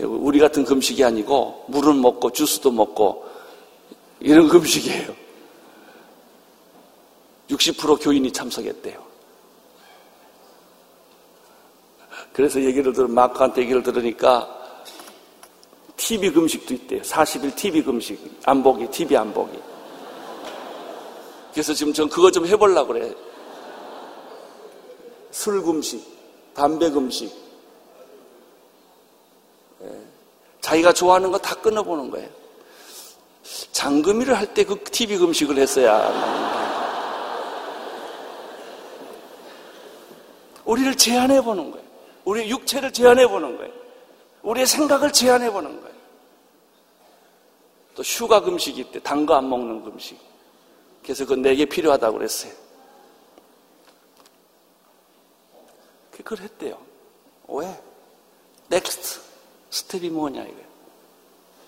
우리 0.00 0.38
같은 0.38 0.62
금식이 0.62 1.02
아니고 1.02 1.64
물은 1.68 2.02
먹고 2.02 2.32
주스도 2.32 2.70
먹고 2.70 3.24
이런 4.20 4.46
금식이에요. 4.46 5.14
60% 7.48 8.04
교인이 8.04 8.30
참석했대요. 8.30 9.02
그래서 12.34 12.62
얘기를 12.62 12.92
들어 12.92 13.08
마크한테 13.08 13.62
얘기를 13.62 13.82
들으니까 13.82 14.46
TV 15.96 16.30
금식도 16.30 16.74
있대요. 16.74 17.00
40일 17.00 17.56
TV 17.56 17.82
금식. 17.82 18.20
안 18.44 18.62
보기, 18.62 18.90
TV 18.90 19.16
안 19.16 19.32
보기. 19.32 19.58
그래서 21.54 21.72
지금 21.72 21.94
전 21.94 22.06
그거 22.06 22.30
좀 22.30 22.46
해보려고 22.46 22.92
그래. 22.92 23.14
술 25.36 25.62
금식, 25.62 26.02
담배 26.54 26.88
금식. 26.90 27.30
예. 29.82 29.86
자기가 30.62 30.94
좋아하는 30.94 31.30
거 31.30 31.36
다 31.38 31.54
끊어보는 31.56 32.08
거예요. 32.10 32.28
장금이를 33.70 34.34
할 34.34 34.54
때 34.54 34.64
그 34.64 34.82
TV 34.82 35.18
금식을 35.18 35.58
했어야. 35.58 35.92
우리를 40.64 40.94
제한해 40.96 41.42
보는 41.42 41.70
거예요. 41.70 41.86
우리 42.24 42.48
육체를 42.50 42.90
제한해 42.92 43.28
보는 43.28 43.58
거예요. 43.58 43.72
우리의 44.42 44.66
생각을 44.66 45.12
제한해 45.12 45.52
보는 45.52 45.80
거예요. 45.82 45.94
또 47.94 48.02
휴가 48.02 48.40
금식이 48.40 48.80
있대. 48.80 49.00
단 49.00 49.26
거 49.26 49.34
안 49.34 49.48
먹는 49.50 49.84
금식. 49.84 50.18
그래서 51.02 51.24
그건 51.24 51.42
내게 51.42 51.66
필요하다고 51.66 52.16
그랬어요. 52.16 52.52
그걸 56.22 56.38
했대요. 56.44 56.78
왜? 57.48 57.80
next 58.68 59.20
step이 59.70 60.10
뭐냐 60.10 60.42
이거예요. 60.42 60.66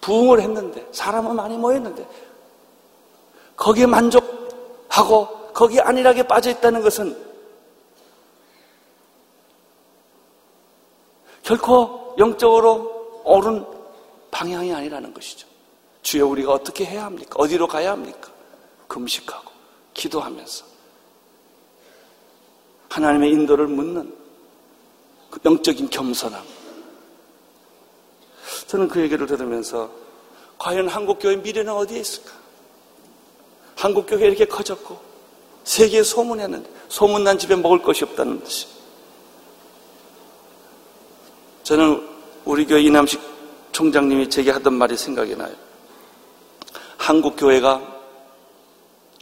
부흥을 0.01 0.41
했는데 0.41 0.87
사람은 0.93 1.37
많이 1.37 1.57
모였는데 1.57 2.09
거기에 3.57 3.87
만족하고 3.87 5.53
거기에 5.53 5.81
안일하게 5.81 6.23
빠져 6.25 6.51
있다는 6.51 6.83
것은 6.83 7.29
결코 11.43 12.15
영적으로 12.19 13.23
옳은 13.25 13.65
방향이 14.31 14.73
아니라는 14.73 15.13
것이죠. 15.15 15.49
주여 16.03 16.27
우리가 16.27 16.53
어떻게 16.53 16.85
해야 16.85 17.05
합니까? 17.05 17.35
어디로 17.37 17.67
가야 17.67 17.93
합니까? 17.93 18.31
금식하고 18.87 19.51
기도하면서 19.95 20.65
하나님의 22.89 23.31
인도를 23.33 23.67
묻는 23.67 24.18
그 25.31 25.41
영적인 25.45 25.91
겸손함. 25.91 26.43
저는 28.67 28.89
그 28.89 29.01
얘기를 29.01 29.27
들으면서 29.27 29.91
과연 30.59 30.89
한국교회 30.89 31.37
미래는 31.37 31.73
어디에 31.73 32.01
있을까? 32.01 32.33
한국교회 33.77 34.27
이렇게 34.27 34.45
커졌고 34.45 34.99
세계에 35.65 36.03
소문했는데 36.03 36.69
소문난 36.89 37.39
집에 37.39 37.55
먹을 37.55 37.81
것이 37.81 38.05
없다는 38.05 38.43
듯이 38.43 38.67
저는 41.63 42.09
우리 42.45 42.67
교회 42.67 42.81
이남식 42.81 43.21
총장님이 43.73 44.31
제게 44.31 44.51
하던 44.51 44.75
말이 44.75 44.97
생각이 44.97 45.37
나요. 45.37 45.55
한국 46.97 47.37
교회가 47.37 47.99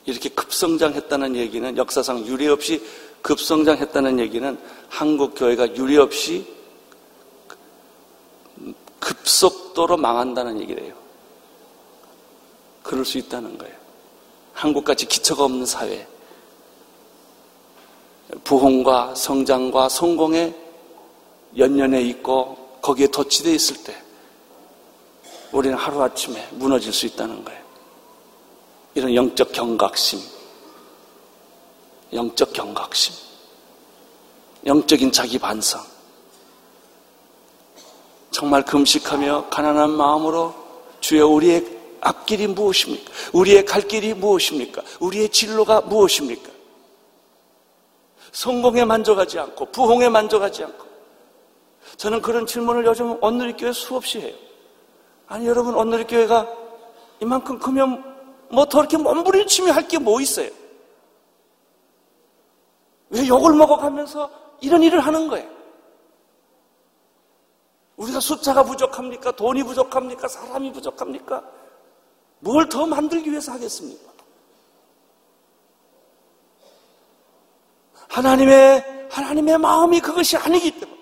이렇게 0.06 0.28
급성장했다는 0.28 1.36
얘기는 1.36 1.76
역사상 1.76 2.24
유례 2.26 2.46
없이 2.46 2.82
급성장했다는 3.26 4.20
얘기는 4.20 4.56
한국 4.88 5.34
교회가 5.34 5.74
유례 5.74 5.96
없이 5.96 6.46
급속도로 9.00 9.96
망한다는 9.96 10.60
얘기래요. 10.60 10.94
그럴 12.84 13.04
수 13.04 13.18
있다는 13.18 13.58
거예요. 13.58 13.74
한국같이 14.52 15.06
기초가 15.06 15.42
없는 15.42 15.66
사회, 15.66 16.06
부흥과 18.44 19.16
성장과 19.16 19.88
성공에 19.88 20.54
연연해 21.56 22.02
있고 22.02 22.78
거기에 22.80 23.08
도취되어 23.08 23.52
있을 23.52 23.82
때 23.82 24.00
우리는 25.50 25.76
하루아침에 25.76 26.50
무너질 26.52 26.92
수 26.92 27.06
있다는 27.06 27.44
거예요. 27.44 27.60
이런 28.94 29.12
영적 29.16 29.50
경각심, 29.50 30.20
영적 32.12 32.52
경각심, 32.52 33.14
영적인 34.64 35.12
자기 35.12 35.38
반성. 35.38 35.80
정말 38.30 38.64
금식하며 38.64 39.48
가난한 39.50 39.90
마음으로 39.90 40.54
주여 41.00 41.26
우리의 41.26 41.76
앞길이 42.00 42.46
무엇입니까? 42.46 43.10
우리의 43.32 43.64
갈 43.64 43.82
길이 43.82 44.12
무엇입니까? 44.14 44.82
우리의 45.00 45.30
진로가 45.30 45.80
무엇입니까? 45.82 46.50
성공에 48.32 48.84
만족하지 48.84 49.38
않고 49.38 49.66
부흥에 49.72 50.08
만족하지 50.10 50.64
않고 50.64 50.84
저는 51.96 52.20
그런 52.20 52.46
질문을 52.46 52.84
요즘 52.84 53.16
온누리교회 53.22 53.72
수없이 53.72 54.20
해요. 54.20 54.34
아니 55.26 55.46
여러분 55.46 55.74
온누리교회가 55.74 56.46
이만큼 57.22 57.58
크면 57.58 58.16
뭐 58.50 58.66
더 58.66 58.80
이렇게 58.80 58.96
몸부림치며 58.98 59.72
할 59.72 59.88
게 59.88 59.98
뭐 59.98 60.20
있어요? 60.20 60.50
왜 63.10 63.26
욕을 63.28 63.54
먹어가면서 63.54 64.30
이런 64.60 64.82
일을 64.82 65.00
하는 65.00 65.28
거예요? 65.28 65.48
우리가 67.96 68.20
숫자가 68.20 68.62
부족합니까? 68.62 69.32
돈이 69.32 69.62
부족합니까? 69.62 70.28
사람이 70.28 70.72
부족합니까? 70.72 71.42
뭘 72.40 72.68
더 72.68 72.86
만들기 72.86 73.30
위해서 73.30 73.52
하겠습니까? 73.52 74.12
하나님의, 78.08 79.08
하나님의 79.10 79.58
마음이 79.58 80.00
그것이 80.00 80.36
아니기 80.36 80.78
때문에. 80.78 80.96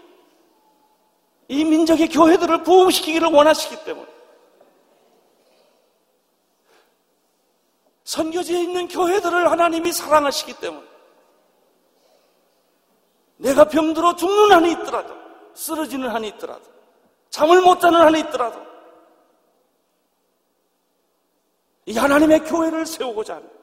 이 1.48 1.64
민족의 1.64 2.08
교회들을 2.08 2.62
부흥시키기를 2.62 3.28
원하시기 3.28 3.84
때문에 3.84 4.06
선교지에 8.04 8.62
있는 8.62 8.88
교회들을 8.88 9.50
하나님이 9.50 9.92
사랑하시기 9.92 10.54
때문에 10.60 10.93
내가 13.44 13.64
병들어 13.68 14.16
죽는 14.16 14.52
한이 14.52 14.72
있더라도 14.72 15.14
쓰러지는 15.52 16.08
한이 16.08 16.28
있더라도 16.28 16.64
잠을 17.28 17.60
못 17.60 17.78
자는 17.78 18.00
한이 18.00 18.20
있더라도 18.20 18.64
이 21.86 21.94
하나님의 21.94 22.40
교회를 22.44 22.86
세우고자 22.86 23.36
합니다. 23.36 23.54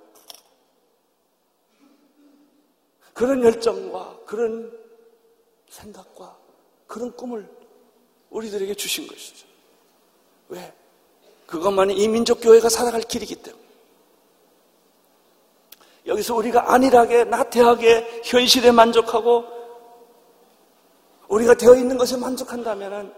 그런 3.13 3.43
열정과 3.43 4.19
그런 4.25 4.71
생각과 5.69 6.37
그런 6.85 7.11
꿈을 7.15 7.49
우리들에게 8.29 8.75
주신 8.75 9.07
것이죠. 9.07 9.47
왜? 10.49 10.71
그것만이 11.47 11.95
이 11.95 12.07
민족교회가 12.07 12.69
살아갈 12.69 13.01
길이기 13.01 13.35
때문에. 13.37 13.61
여기서 16.05 16.35
우리가 16.35 16.73
안일하게, 16.73 17.25
나태하게, 17.25 18.21
현실에 18.23 18.71
만족하고, 18.71 19.60
우리가 21.31 21.53
되어 21.53 21.75
있는 21.75 21.97
것에 21.97 22.17
만족한다면, 22.17 23.15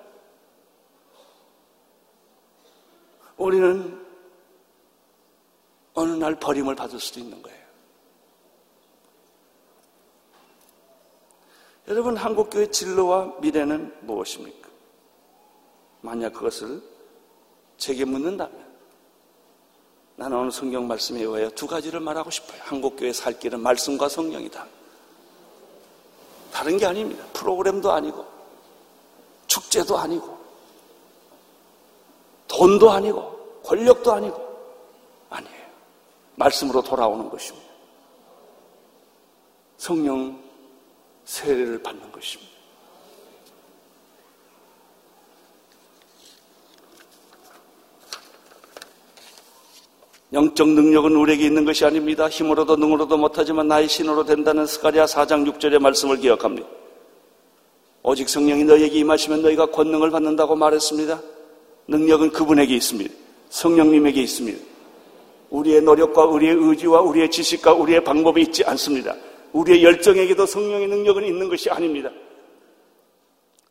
우리는 3.38 4.06
어느 5.96 6.12
날 6.12 6.40
버림을 6.40 6.76
받을 6.76 7.00
수도 7.00 7.20
있는 7.20 7.42
거예요. 7.42 7.64
여러분, 11.88 12.16
한국교회 12.16 12.68
진로와 12.68 13.40
미래는 13.42 14.06
무엇입니까? 14.06 14.70
만약 16.02 16.34
그것을 16.34 16.82
제게 17.78 18.06
묻는다면 18.06 18.64
나는 20.18 20.38
오늘 20.38 20.52
성경 20.52 20.88
말씀에 20.88 21.22
의하여 21.22 21.50
두 21.50 21.66
가지를 21.66 22.00
말하고 22.00 22.30
싶어요. 22.30 22.62
한국교회 22.62 23.12
살 23.12 23.40
길은 23.40 23.60
말씀과 23.60 24.08
성령이다. 24.08 24.83
다른 26.54 26.78
게 26.78 26.86
아닙니다. 26.86 27.26
프로그램도 27.34 27.92
아니고 27.92 28.26
축제도 29.48 29.98
아니고 29.98 30.38
돈도 32.48 32.92
아니고 32.92 33.62
권력도 33.64 34.14
아니고 34.14 34.38
아니에요. 35.32 35.66
말씀으로 36.36 36.84
돌아오는 36.84 37.28
것입니다. 37.28 37.68
성령 39.78 40.40
세례를 41.26 41.82
받는 41.82 42.12
것입니다. 42.12 42.53
영적 50.34 50.68
능력은 50.68 51.16
우리에게 51.16 51.46
있는 51.46 51.64
것이 51.64 51.86
아닙니다. 51.86 52.28
힘으로도 52.28 52.76
능으로도 52.76 53.18
못하지만 53.18 53.68
나의 53.68 53.88
신으로 53.88 54.26
된다는 54.26 54.66
스가리아 54.66 55.06
4장 55.06 55.48
6절의 55.48 55.78
말씀을 55.80 56.18
기억합니다. 56.18 56.68
오직 58.02 58.28
성령이 58.28 58.64
너에게 58.64 58.98
임하시면 58.98 59.44
너희가 59.44 59.68
권능을 59.68 60.10
받는다고 60.10 60.56
말했습니다. 60.56 61.22
능력은 61.88 62.32
그분에게 62.32 62.76
있습니다. 62.76 63.14
성령님에게 63.50 64.24
있습니다. 64.24 64.60
우리의 65.52 65.84
노력과 65.84 66.26
우리의 66.26 66.56
의지와 66.56 67.02
우리의 67.02 67.30
지식과 67.30 67.74
우리의 67.74 68.04
방법이 68.04 68.42
있지 68.42 68.64
않습니다. 68.66 69.16
우리의 69.52 69.84
열정에게도 69.84 70.48
성령의 70.48 70.88
능력은 70.88 71.26
있는 71.26 71.48
것이 71.48 71.70
아닙니다. 71.70 72.10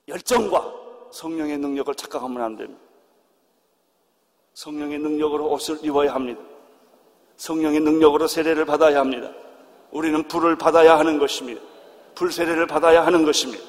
열정과 0.07 0.73
성령의 1.11 1.59
능력을 1.59 1.93
착각하면 1.93 2.41
안 2.41 2.57
됩니다. 2.57 2.81
성령의 4.55 5.01
능력으로 5.01 5.51
옷을 5.51 5.79
입어야 5.83 6.15
합니다. 6.15 6.52
성령의 7.43 7.81
능력으로 7.81 8.29
세례를 8.29 8.65
받아야 8.65 9.01
합니다. 9.01 9.29
우리는 9.91 10.23
불을 10.29 10.57
받아야 10.59 10.97
하는 10.97 11.19
것입니다. 11.19 11.61
불 12.15 12.31
세례를 12.31 12.69
받아야 12.69 13.05
하는 13.05 13.25
것입니다. 13.25 13.65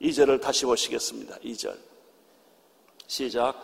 2절을 0.00 0.40
다시 0.40 0.64
보시겠습니다. 0.64 1.38
2절. 1.38 1.76
시작. 3.08 3.56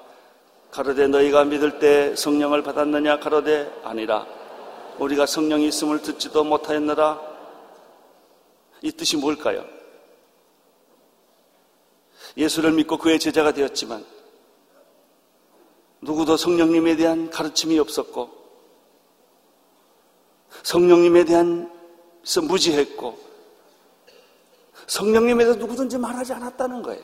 가로되 0.73 1.07
너희가 1.07 1.45
믿을 1.45 1.79
때 1.79 2.17
성령을 2.17 2.64
받았느냐 2.64 3.21
가로되 3.21 3.71
아니라 3.85 4.27
우리가 4.99 5.27
성령이 5.27 5.69
있음을 5.69 6.03
듣지도 6.03 6.43
못하였느라 6.43 7.21
이 8.83 8.91
뜻이 8.91 9.17
뭘까요? 9.17 9.64
예수를 12.37 12.73
믿고 12.73 12.99
그의 12.99 13.21
제자가 13.21 13.53
되었지만 13.53 14.05
누구도 16.01 16.37
성령님에 16.37 16.97
대한 16.97 17.31
가르침이 17.31 17.79
없었고 17.79 18.45
성령님에 20.62 21.24
대한 21.24 21.70
무지했고 22.42 23.18
성령님에 24.86 25.44
대해서 25.44 25.59
누구든지 25.59 25.99
말하지 25.99 26.32
않았다는 26.34 26.82
거예요. 26.82 27.03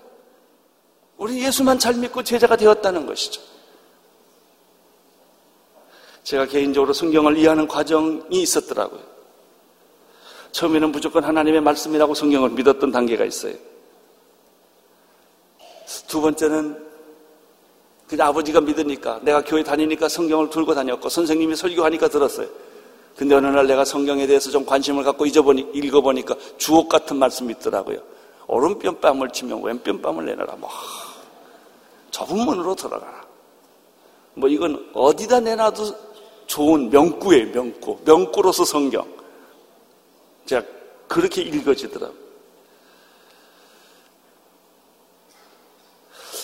우리 1.16 1.44
예수만 1.44 1.78
잘 1.78 1.94
믿고 1.94 2.22
제자가 2.22 2.56
되었다는 2.56 3.06
것이죠. 3.06 3.40
제가 6.24 6.46
개인적으로 6.46 6.92
성경을 6.92 7.36
이해하는 7.36 7.66
과정이 7.66 8.22
있었더라고요. 8.30 9.00
처음에는 10.52 10.92
무조건 10.92 11.24
하나님의 11.24 11.60
말씀이라고 11.60 12.14
성경을 12.14 12.50
믿었던 12.50 12.90
단계가 12.92 13.24
있어요. 13.24 13.54
두 16.06 16.20
번째는 16.20 16.90
그냥 18.06 18.28
아버지가 18.28 18.60
믿으니까 18.60 19.20
내가 19.22 19.42
교회 19.42 19.62
다니니까 19.62 20.08
성경을 20.08 20.50
들고 20.50 20.74
다녔고 20.74 21.08
선생님이 21.08 21.56
설교하니까 21.56 22.08
들었어요. 22.08 22.48
근데 23.16 23.34
어느 23.34 23.46
날 23.46 23.66
내가 23.66 23.84
성경에 23.84 24.26
대해서 24.26 24.50
좀 24.50 24.64
관심을 24.64 25.04
갖고 25.04 25.26
잊어보니, 25.26 25.70
읽어보니까 25.74 26.34
주옥 26.56 26.88
같은 26.88 27.18
말씀이 27.18 27.52
있더라고요. 27.58 27.98
오른뼘 28.46 29.00
뺨을 29.00 29.30
치면 29.30 29.62
왼뼘 29.62 30.00
뺨을 30.00 30.24
내놔라. 30.24 30.56
뭐, 30.56 30.70
좁은 32.10 32.38
문으로 32.38 32.74
들어가라. 32.74 33.22
뭐 34.34 34.48
이건 34.48 34.90
어디다 34.94 35.40
내놔도 35.40 36.12
좋은 36.46 36.90
명구예요, 36.90 37.52
명구. 37.52 37.98
명구로서 38.04 38.64
성경. 38.64 39.06
제가 40.46 40.66
그렇게 41.06 41.42
읽어지더라고요. 41.42 42.22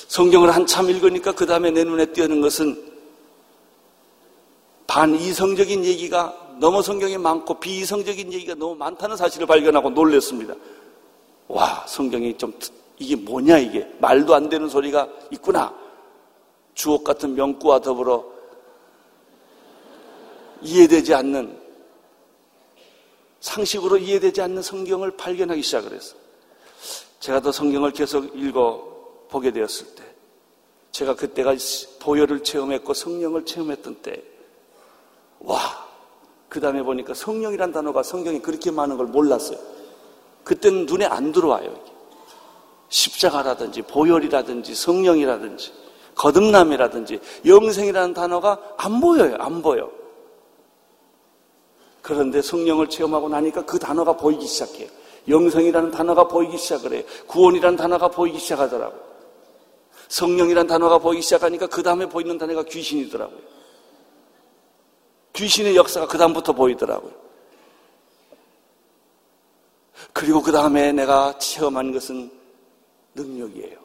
성경을 0.08 0.54
한참 0.54 0.88
읽으니까 0.88 1.32
그 1.32 1.46
다음에 1.46 1.70
내 1.70 1.84
눈에 1.84 2.06
띄는 2.06 2.40
것은 2.40 2.88
반이성적인 4.86 5.84
얘기가 5.84 6.47
너무 6.58 6.82
성경에 6.82 7.16
많고 7.18 7.60
비이성적인 7.60 8.32
얘기가 8.32 8.54
너무 8.54 8.74
많다는 8.74 9.16
사실을 9.16 9.46
발견하고 9.46 9.90
놀랐습니다. 9.90 10.54
와, 11.48 11.84
성경이 11.86 12.36
좀, 12.36 12.52
이게 12.98 13.16
뭐냐, 13.16 13.58
이게. 13.58 13.88
말도 13.98 14.34
안 14.34 14.48
되는 14.48 14.68
소리가 14.68 15.08
있구나. 15.30 15.74
주옥 16.74 17.04
같은 17.04 17.34
명구와 17.34 17.80
더불어 17.80 18.24
이해되지 20.60 21.14
않는, 21.14 21.58
상식으로 23.40 23.98
이해되지 23.98 24.42
않는 24.42 24.62
성경을 24.62 25.16
발견하기 25.16 25.62
시작을 25.62 25.92
했어요. 25.92 26.20
제가 27.20 27.40
더 27.40 27.50
성경을 27.50 27.92
계속 27.92 28.36
읽어 28.36 29.26
보게 29.28 29.52
되었을 29.52 29.94
때, 29.94 30.04
제가 30.92 31.14
그때가 31.14 31.54
보혈을 32.00 32.42
체험했고 32.42 32.94
성령을 32.94 33.44
체험했던 33.44 34.02
때, 34.02 34.22
와, 35.40 35.87
그 36.48 36.60
다음에 36.60 36.82
보니까 36.82 37.14
성령이란 37.14 37.72
단어가 37.72 38.02
성경에 38.02 38.40
그렇게 38.40 38.70
많은 38.70 38.96
걸 38.96 39.06
몰랐어요. 39.06 39.58
그때는 40.44 40.86
눈에 40.86 41.04
안 41.04 41.32
들어와요. 41.32 41.74
십자가라든지 42.88 43.82
보혈이라든지 43.82 44.74
성령이라든지 44.74 45.72
거듭남이라든지 46.14 47.20
영생이라는 47.46 48.14
단어가 48.14 48.58
안 48.76 49.00
보여요. 49.00 49.36
안 49.38 49.62
보여. 49.62 49.90
그런데 52.02 52.40
성령을 52.40 52.88
체험하고 52.88 53.28
나니까 53.28 53.64
그 53.66 53.78
단어가 53.78 54.14
보이기 54.14 54.46
시작해요. 54.46 54.88
영생이라는 55.28 55.90
단어가 55.90 56.26
보이기 56.26 56.56
시작을 56.56 56.94
해요. 56.94 57.02
구원이라는 57.26 57.76
단어가 57.76 58.08
보이기 58.08 58.38
시작하더라고요. 58.38 59.08
성령이라는 60.08 60.66
단어가 60.66 60.98
보이기 60.98 61.20
시작하니까 61.22 61.66
그 61.66 61.82
다음에 61.82 62.08
보이는 62.08 62.38
단어가 62.38 62.62
귀신이더라고요. 62.62 63.57
귀신의 65.32 65.76
역사가 65.76 66.06
그다음부터 66.08 66.52
보이더라고요. 66.52 67.12
그리고 70.12 70.42
그 70.42 70.52
다음에 70.52 70.92
내가 70.92 71.38
체험한 71.38 71.92
것은 71.92 72.30
능력이에요. 73.14 73.78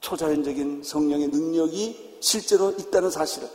초자연적인 0.00 0.82
성령의 0.82 1.28
능력이 1.28 2.18
실제로 2.20 2.70
있다는 2.70 3.10
사실을, 3.10 3.48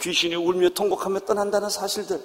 귀신이 0.00 0.34
울며 0.34 0.70
통곡하며 0.70 1.20
떠난다는 1.20 1.68
사실들, 1.68 2.20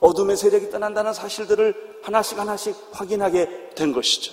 어둠의 0.00 0.36
세력이 0.36 0.70
떠난다는 0.70 1.12
사실들을 1.14 2.00
하나씩 2.02 2.38
하나씩 2.38 2.76
확인하게 2.92 3.70
된 3.74 3.92
것이죠. 3.92 4.32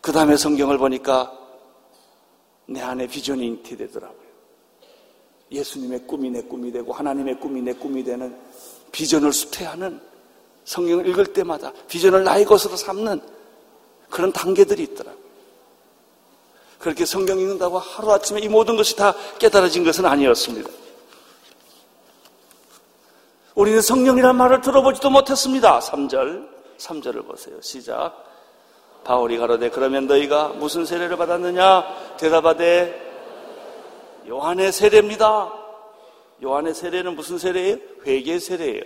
그 0.00 0.12
다음에 0.12 0.36
성경을 0.36 0.78
보니까 0.78 1.32
내 2.66 2.80
안에 2.80 3.06
비전이 3.06 3.46
잉태되더라고요. 3.46 4.27
예수님의 5.50 6.06
꿈이 6.06 6.30
내 6.30 6.42
꿈이 6.42 6.70
되고 6.70 6.92
하나님의 6.92 7.40
꿈이 7.40 7.62
내 7.62 7.72
꿈이 7.72 8.04
되는 8.04 8.36
비전을 8.92 9.32
수퇴하는 9.32 10.00
성경을 10.64 11.06
읽을 11.08 11.32
때마다 11.32 11.72
비전을 11.88 12.24
나의 12.24 12.44
것으로 12.44 12.76
삼는 12.76 13.20
그런 14.10 14.32
단계들이 14.32 14.82
있더라고요. 14.82 15.28
그렇게 16.78 17.04
성경 17.04 17.40
읽는다고 17.40 17.78
하루아침에 17.78 18.40
이 18.40 18.48
모든 18.48 18.76
것이 18.76 18.94
다 18.94 19.14
깨달아진 19.38 19.84
것은 19.84 20.06
아니었습니다. 20.06 20.70
우리는 23.54 23.80
성령이란 23.80 24.36
말을 24.36 24.60
들어보지도 24.60 25.10
못했습니다. 25.10 25.80
3절, 25.80 26.48
3절을 26.78 27.26
보세요. 27.26 27.60
시작. 27.60 28.24
바울이 29.02 29.36
가로되 29.38 29.70
그러면 29.70 30.06
너희가 30.06 30.50
무슨 30.50 30.84
세례를 30.84 31.16
받았느냐? 31.16 32.16
대답하되 32.18 33.07
요한의 34.28 34.72
세례입니다. 34.72 35.52
요한의 36.42 36.74
세례는 36.74 37.16
무슨 37.16 37.38
세례예요? 37.38 37.78
회개 38.06 38.38
세례예요. 38.38 38.82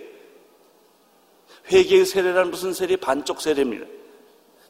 회개의 1.71 2.05
세례란 2.05 2.49
무슨 2.49 2.73
세례? 2.73 2.95
반쪽 2.95 3.41
세례입니다. 3.41 3.85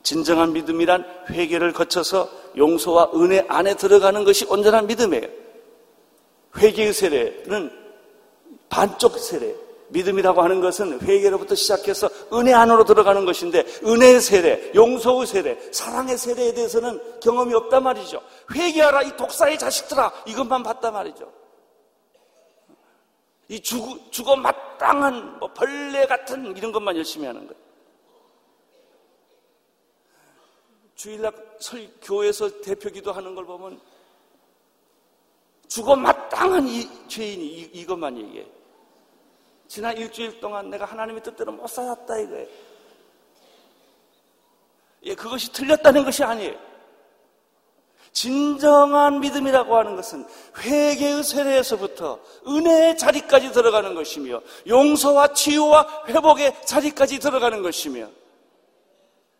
진정한 0.04 0.52
믿음이란 0.54 1.06
회개를 1.30 1.72
거쳐서 1.74 2.30
용서와 2.58 3.12
은혜 3.16 3.46
안에 3.48 3.76
들어가는 3.76 4.24
것이 4.26 4.46
온전한 4.46 4.88
믿음이에요. 4.88 5.28
회개의 6.58 6.94
세례는 6.94 7.72
반쪽 8.70 9.18
세례. 9.18 9.63
믿음이라고 9.94 10.42
하는 10.42 10.60
것은 10.60 11.00
회개로부터 11.02 11.56
시작해서 11.56 12.10
은혜 12.34 12.52
안으로 12.54 12.84
들어가는 12.84 13.26
것인데 13.26 13.64
은혜의 13.86 14.20
세례, 14.20 14.72
용서의 14.76 15.28
세례, 15.28 15.72
사랑의 15.72 16.18
세례에 16.18 16.54
대해서는 16.54 17.20
경험이 17.22 17.54
없단 17.54 17.84
말이죠. 17.84 18.22
회개하라 18.54 19.04
이 19.04 19.16
독사의 19.16 19.58
자식들아 19.58 20.12
이것만 20.28 20.64
봤단 20.64 20.94
말이죠. 20.94 21.32
이 23.50 23.60
죽어, 23.60 23.98
죽어 24.10 24.36
마땅한 24.36 25.40
뭐 25.40 25.54
벌레 25.54 26.06
같은 26.08 26.58
이런 26.58 26.72
것만 26.72 26.98
열심히 26.98 27.28
하는 27.28 27.46
거예요. 27.48 27.62
주일날 30.96 31.34
설 31.60 31.88
교회에서 32.02 32.62
대표 32.62 32.90
기도하는 32.90 33.36
걸 33.36 33.46
보면 33.46 33.80
죽어 35.68 35.96
마땅한 35.96 36.68
이 36.68 37.08
죄인이 37.08 37.46
이, 37.46 37.62
이것만 37.74 38.18
얘기해. 38.18 38.63
지난 39.74 39.98
일주일 39.98 40.40
동안 40.40 40.70
내가 40.70 40.86
하나님의 40.86 41.24
뜻대로 41.24 41.52
못 41.52 41.66
살았다 41.66 42.20
이거예요. 42.20 42.48
예, 45.02 45.16
그것이 45.16 45.52
틀렸다는 45.52 46.04
것이 46.04 46.24
아니에요. 46.24 46.54
진정한 48.12 49.20
믿음이라고 49.20 49.76
하는 49.76 49.96
것은 49.96 50.28
회개의 50.60 51.24
세례에서부터 51.24 52.20
은혜의 52.48 53.00
자리까지 53.00 53.52
들어가는 53.52 53.96
것이며 53.96 54.44
용서와 54.68 55.34
치유와 55.34 56.04
회복의 56.08 56.68
자리까지 56.68 57.18
들어가는 57.18 57.64
것이며 57.64 58.12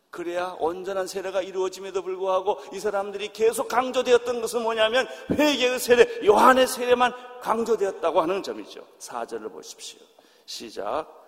그래야 0.10 0.56
온전한 0.58 1.06
세례가 1.06 1.44
이루어짐에도 1.44 2.02
불구하고 2.02 2.60
이 2.74 2.80
사람들이 2.80 3.34
계속 3.34 3.68
강조되었던 3.68 4.42
것은 4.42 4.64
뭐냐면 4.64 5.08
회개의 5.30 5.78
세례, 5.78 6.26
요한의 6.26 6.66
세례만 6.66 7.14
강조되었다고 7.42 8.20
하는 8.20 8.42
점이죠. 8.42 8.84
사절을 8.98 9.50
보십시오. 9.50 10.13
시작. 10.46 11.24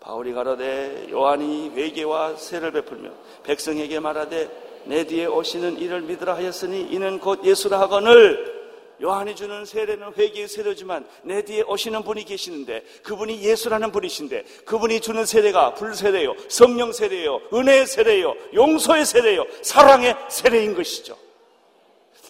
바울이 0.00 0.32
가로되 0.32 1.08
요한이 1.10 1.70
회개와 1.70 2.36
세를 2.36 2.72
베풀며 2.72 3.10
백성에게 3.42 4.00
말하되 4.00 4.82
내 4.84 5.04
뒤에 5.04 5.26
오시는 5.26 5.78
이를 5.78 6.02
믿으라 6.02 6.36
하였으니 6.36 6.82
이는 6.82 7.18
곧 7.18 7.44
예수라 7.44 7.80
하거늘 7.80 8.58
요한이 9.00 9.36
주는 9.36 9.64
세례는 9.64 10.12
회개의 10.14 10.48
세례지만 10.48 11.06
내 11.22 11.42
뒤에 11.42 11.62
오시는 11.62 12.02
분이 12.02 12.24
계시는데 12.24 12.84
그분이 13.04 13.42
예수라는 13.42 13.92
분이신데 13.92 14.44
그분이 14.64 15.00
주는 15.00 15.24
세례가 15.24 15.74
불세례요, 15.74 16.34
성령 16.48 16.92
세례요, 16.92 17.40
은혜의 17.52 17.86
세례요, 17.86 18.34
용서의 18.54 19.04
세례요, 19.04 19.44
사랑의 19.62 20.16
세례인 20.28 20.74
것이죠. 20.74 21.16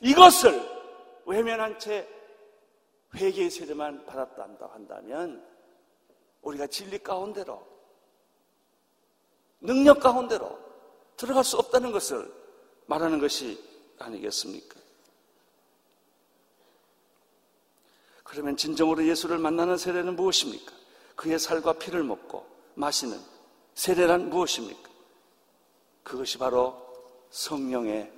이것을 0.02 0.60
외면한 1.24 1.78
채 1.78 2.06
회개의 3.16 3.50
세례만 3.50 4.04
받았다 4.04 4.46
한다면 4.72 5.42
우리가 6.48 6.66
진리 6.66 6.98
가운데로 6.98 7.66
능력 9.60 10.00
가운데로 10.00 10.58
들어갈 11.16 11.44
수 11.44 11.58
없다는 11.58 11.92
것을 11.92 12.32
말하는 12.86 13.18
것이 13.18 13.62
아니겠습니까? 13.98 14.78
그러면 18.22 18.56
진정으로 18.56 19.06
예수를 19.06 19.38
만나는 19.38 19.76
세례는 19.76 20.16
무엇입니까? 20.16 20.72
그의 21.16 21.38
살과 21.38 21.74
피를 21.74 22.02
먹고 22.02 22.46
마시는 22.74 23.20
세례란 23.74 24.30
무엇입니까? 24.30 24.88
그것이 26.02 26.38
바로 26.38 26.76
성령의 27.30 28.12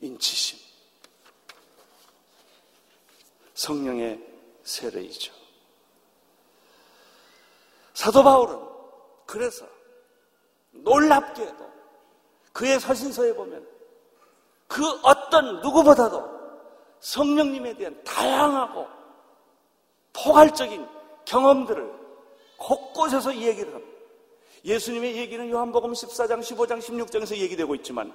인치심, 0.00 0.58
성령의 3.54 4.20
세례이죠. 4.64 5.41
사도 7.94 8.22
바울은 8.22 8.58
그래서 9.26 9.66
놀랍게도 10.70 11.72
그의 12.52 12.80
서신서에 12.80 13.34
보면 13.34 13.66
그 14.66 14.82
어떤 15.02 15.60
누구보다도 15.60 16.32
성령님에 17.00 17.74
대한 17.74 18.02
다양하고 18.04 18.86
포괄적인 20.12 20.86
경험들을 21.24 21.92
곳곳에서 22.56 23.34
얘기를 23.34 23.74
합니다. 23.74 23.92
예수님의 24.64 25.16
얘기는 25.16 25.50
요한복음 25.50 25.92
14장, 25.92 26.40
15장, 26.40 26.78
16장에서 26.78 27.36
얘기되고 27.36 27.74
있지만 27.76 28.14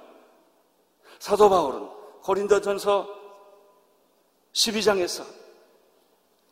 사도 1.18 1.50
바울은 1.50 1.88
고린도전서 2.22 3.06
12장에서 4.52 5.24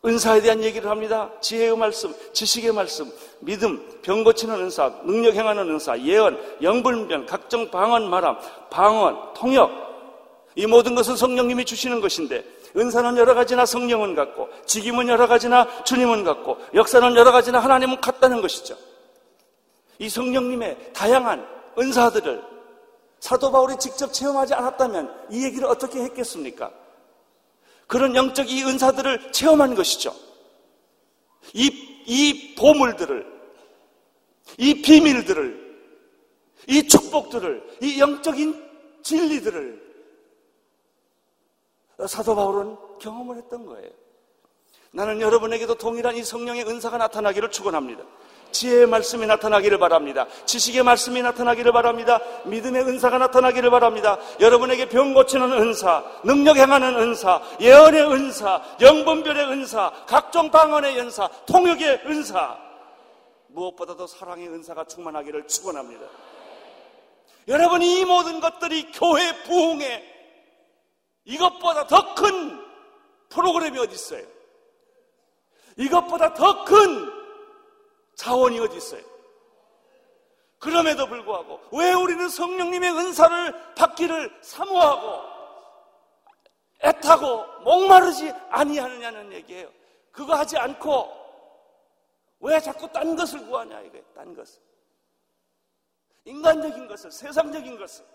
은사에 0.05 0.41
대한 0.41 0.63
얘기를 0.63 0.89
합니다. 0.89 1.31
지혜의 1.41 1.75
말씀, 1.75 2.13
지식의 2.31 2.71
말씀, 2.71 3.11
믿음, 3.39 3.99
병 4.01 4.23
고치는 4.23 4.55
은사, 4.55 5.01
능력 5.03 5.33
행하는 5.33 5.69
은사, 5.69 5.99
예언, 6.01 6.39
영불변, 6.61 7.25
각종 7.25 7.69
방언 7.71 8.09
말함, 8.09 8.37
방언, 8.69 9.33
통역. 9.33 9.87
이 10.55 10.65
모든 10.65 10.95
것은 10.95 11.15
성령님이 11.15 11.65
주시는 11.65 12.01
것인데 12.01 12.43
은사는 12.75 13.17
여러 13.17 13.33
가지나 13.33 13.65
성령은 13.65 14.15
같고 14.15 14.49
직임은 14.65 15.07
여러 15.07 15.27
가지나 15.27 15.83
주님은 15.83 16.23
같고 16.23 16.57
역사는 16.73 17.15
여러 17.15 17.31
가지나 17.31 17.59
하나님은 17.59 18.01
같다는 18.01 18.41
것이죠. 18.41 18.75
이 19.99 20.09
성령님의 20.09 20.93
다양한 20.93 21.45
은사들을 21.77 22.43
사도 23.19 23.51
바울이 23.51 23.77
직접 23.77 24.13
체험하지 24.13 24.53
않았다면 24.53 25.27
이 25.31 25.43
얘기를 25.43 25.67
어떻게 25.67 26.01
했겠습니까? 26.01 26.71
그런 27.87 28.15
영적 28.15 28.51
이 28.51 28.63
은사들을 28.63 29.31
체험한 29.31 29.75
것이죠. 29.75 30.13
이, 31.53 31.67
이 32.05 32.55
보물들을, 32.55 33.25
이 34.57 34.81
비밀들을, 34.81 35.67
이 36.67 36.87
축복들을, 36.87 37.77
이 37.81 37.99
영적인 37.99 38.67
진리들을 39.03 39.87
사도 42.07 42.35
바울은 42.35 42.77
경험을 42.99 43.37
했던 43.37 43.65
거예요. 43.65 43.89
나는 44.91 45.21
여러분에게도 45.21 45.75
동일한 45.75 46.15
이 46.15 46.23
성령의 46.23 46.67
은사가 46.67 46.97
나타나기를 46.97 47.51
축원합니다. 47.51 48.03
지혜의 48.51 48.87
말씀이 48.87 49.25
나타나기를 49.25 49.77
바랍니다. 49.77 50.25
지식의 50.45 50.83
말씀이 50.83 51.21
나타나기를 51.21 51.71
바랍니다. 51.71 52.19
믿음의 52.45 52.83
은사가 52.83 53.17
나타나기를 53.17 53.69
바랍니다. 53.69 54.17
여러분에게 54.39 54.89
병 54.89 55.13
고치는 55.13 55.51
은사, 55.51 56.03
능력 56.23 56.57
행하는 56.57 56.95
은사, 56.97 57.41
예언의 57.59 58.11
은사, 58.11 58.61
영분별의 58.81 59.45
은사, 59.45 59.91
각종 60.07 60.51
방언의 60.51 60.99
은사, 60.99 61.29
통역의 61.45 62.03
은사, 62.05 62.57
무엇보다도 63.47 64.07
사랑의 64.07 64.47
은사가 64.47 64.85
충만하기를 64.85 65.47
축원합니다. 65.47 66.05
여러분 67.47 67.81
이 67.81 68.03
모든 68.05 68.39
것들이 68.39 68.91
교회 68.91 69.43
부흥에 69.43 70.03
이것보다 71.25 71.87
더 71.87 72.15
큰 72.15 72.67
프로그램이 73.29 73.77
어디 73.79 73.93
있어요? 73.93 74.25
이것보다 75.77 76.33
더큰 76.33 77.16
자원이 78.17 78.59
어디 78.59 78.77
있어요? 78.77 79.01
그럼에도 80.59 81.07
불구하고 81.07 81.61
왜 81.71 81.93
우리는 81.93 82.27
성령님의 82.27 82.91
은사를 82.91 83.75
받기를 83.75 84.39
사모하고 84.41 85.37
애타고 86.83 87.61
목마르지 87.63 88.31
아니하느냐는 88.49 89.31
얘기예요. 89.33 89.71
그거 90.11 90.33
하지 90.33 90.57
않고 90.57 91.15
왜 92.39 92.59
자꾸 92.59 92.91
딴 92.91 93.15
것을 93.15 93.45
구하냐 93.45 93.81
이거예요. 93.81 94.05
딴 94.15 94.33
것을. 94.33 94.61
인간적인 96.25 96.87
것을, 96.87 97.11
세상적인 97.11 97.77
것을. 97.77 98.05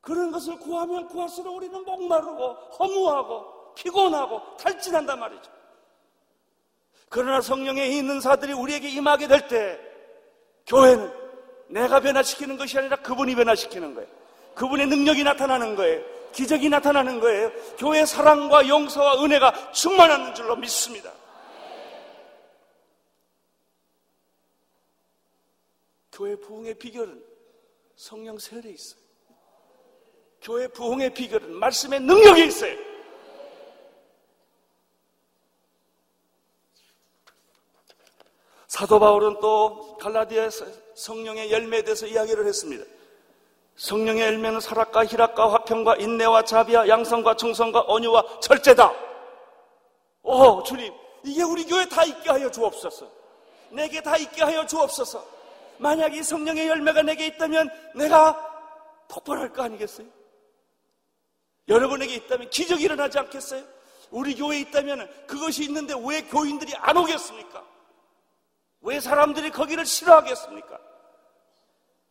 그런 0.00 0.30
것을 0.30 0.58
구하면 0.58 1.06
구할수록 1.08 1.56
우리는 1.56 1.84
목마르고 1.84 2.52
허무하고 2.52 3.74
피곤하고 3.74 4.56
탈진한단 4.56 5.18
말이죠. 5.18 5.59
그러나 7.10 7.40
성령의 7.40 7.96
있는 7.96 8.20
사들이 8.20 8.52
우리에게 8.52 8.88
임하게 8.88 9.26
될 9.26 9.48
때 9.48 9.78
교회는 10.66 11.12
내가 11.68 11.98
변화시키는 12.00 12.56
것이 12.56 12.78
아니라 12.78 12.96
그분이 12.96 13.34
변화시키는 13.34 13.94
거예요. 13.94 14.08
그분의 14.54 14.86
능력이 14.86 15.24
나타나는 15.24 15.74
거예요. 15.74 16.02
기적이 16.32 16.68
나타나는 16.68 17.18
거예요. 17.18 17.50
교회 17.76 18.06
사랑과 18.06 18.66
용서와 18.68 19.24
은혜가 19.24 19.72
충만하는 19.72 20.34
줄로 20.34 20.54
믿습니다. 20.54 21.12
교회 26.12 26.36
부흥의 26.36 26.74
비결은 26.74 27.24
성령 27.96 28.38
세례에 28.38 28.72
있어요. 28.72 29.00
교회 30.40 30.68
부흥의 30.68 31.12
비결은 31.14 31.54
말씀의 31.54 32.00
능력에 32.00 32.44
있어요. 32.44 32.89
사도 38.70 39.00
바울은 39.00 39.40
또 39.40 39.96
갈라디아 39.98 40.48
성령의 40.94 41.50
열매에 41.50 41.82
대해서 41.82 42.06
이야기를 42.06 42.46
했습니다. 42.46 42.84
성령의 43.74 44.22
열매는 44.22 44.60
사락과 44.60 45.06
희락과 45.06 45.52
화평과 45.54 45.96
인내와 45.96 46.44
자비와 46.44 46.86
양성과 46.86 47.34
충성과 47.34 47.86
언유와 47.88 48.38
절제다. 48.38 48.92
오 50.22 50.62
주님 50.62 50.94
이게 51.24 51.42
우리 51.42 51.64
교회 51.64 51.84
다 51.88 52.04
있게 52.04 52.30
하여 52.30 52.48
주옵소서. 52.48 53.10
내게 53.70 54.00
다 54.00 54.16
있게 54.16 54.44
하여 54.44 54.64
주옵소서. 54.64 55.26
만약 55.78 56.14
이 56.14 56.22
성령의 56.22 56.68
열매가 56.68 57.02
내게 57.02 57.26
있다면 57.26 57.68
내가 57.96 58.38
폭발할 59.08 59.52
거 59.52 59.64
아니겠어요? 59.64 60.06
여러분에게 61.66 62.14
있다면 62.14 62.50
기적이 62.50 62.84
일어나지 62.84 63.18
않겠어요? 63.18 63.64
우리 64.12 64.36
교회에 64.36 64.60
있다면 64.60 65.26
그것이 65.26 65.64
있는데 65.64 65.94
왜 66.06 66.22
교인들이 66.22 66.72
안 66.76 66.96
오겠습니까? 66.96 67.69
왜 68.82 69.00
사람들이 69.00 69.50
거기를 69.50 69.84
싫어하겠습니까? 69.84 70.78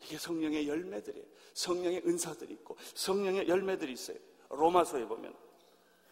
이게 0.01 0.17
성령의 0.17 0.67
열매들이에요. 0.67 1.25
성령의 1.53 2.03
은사들이 2.05 2.53
있고 2.53 2.77
성령의 2.95 3.47
열매들이 3.47 3.91
있어요. 3.91 4.17
로마서에 4.49 5.05
보면 5.05 5.33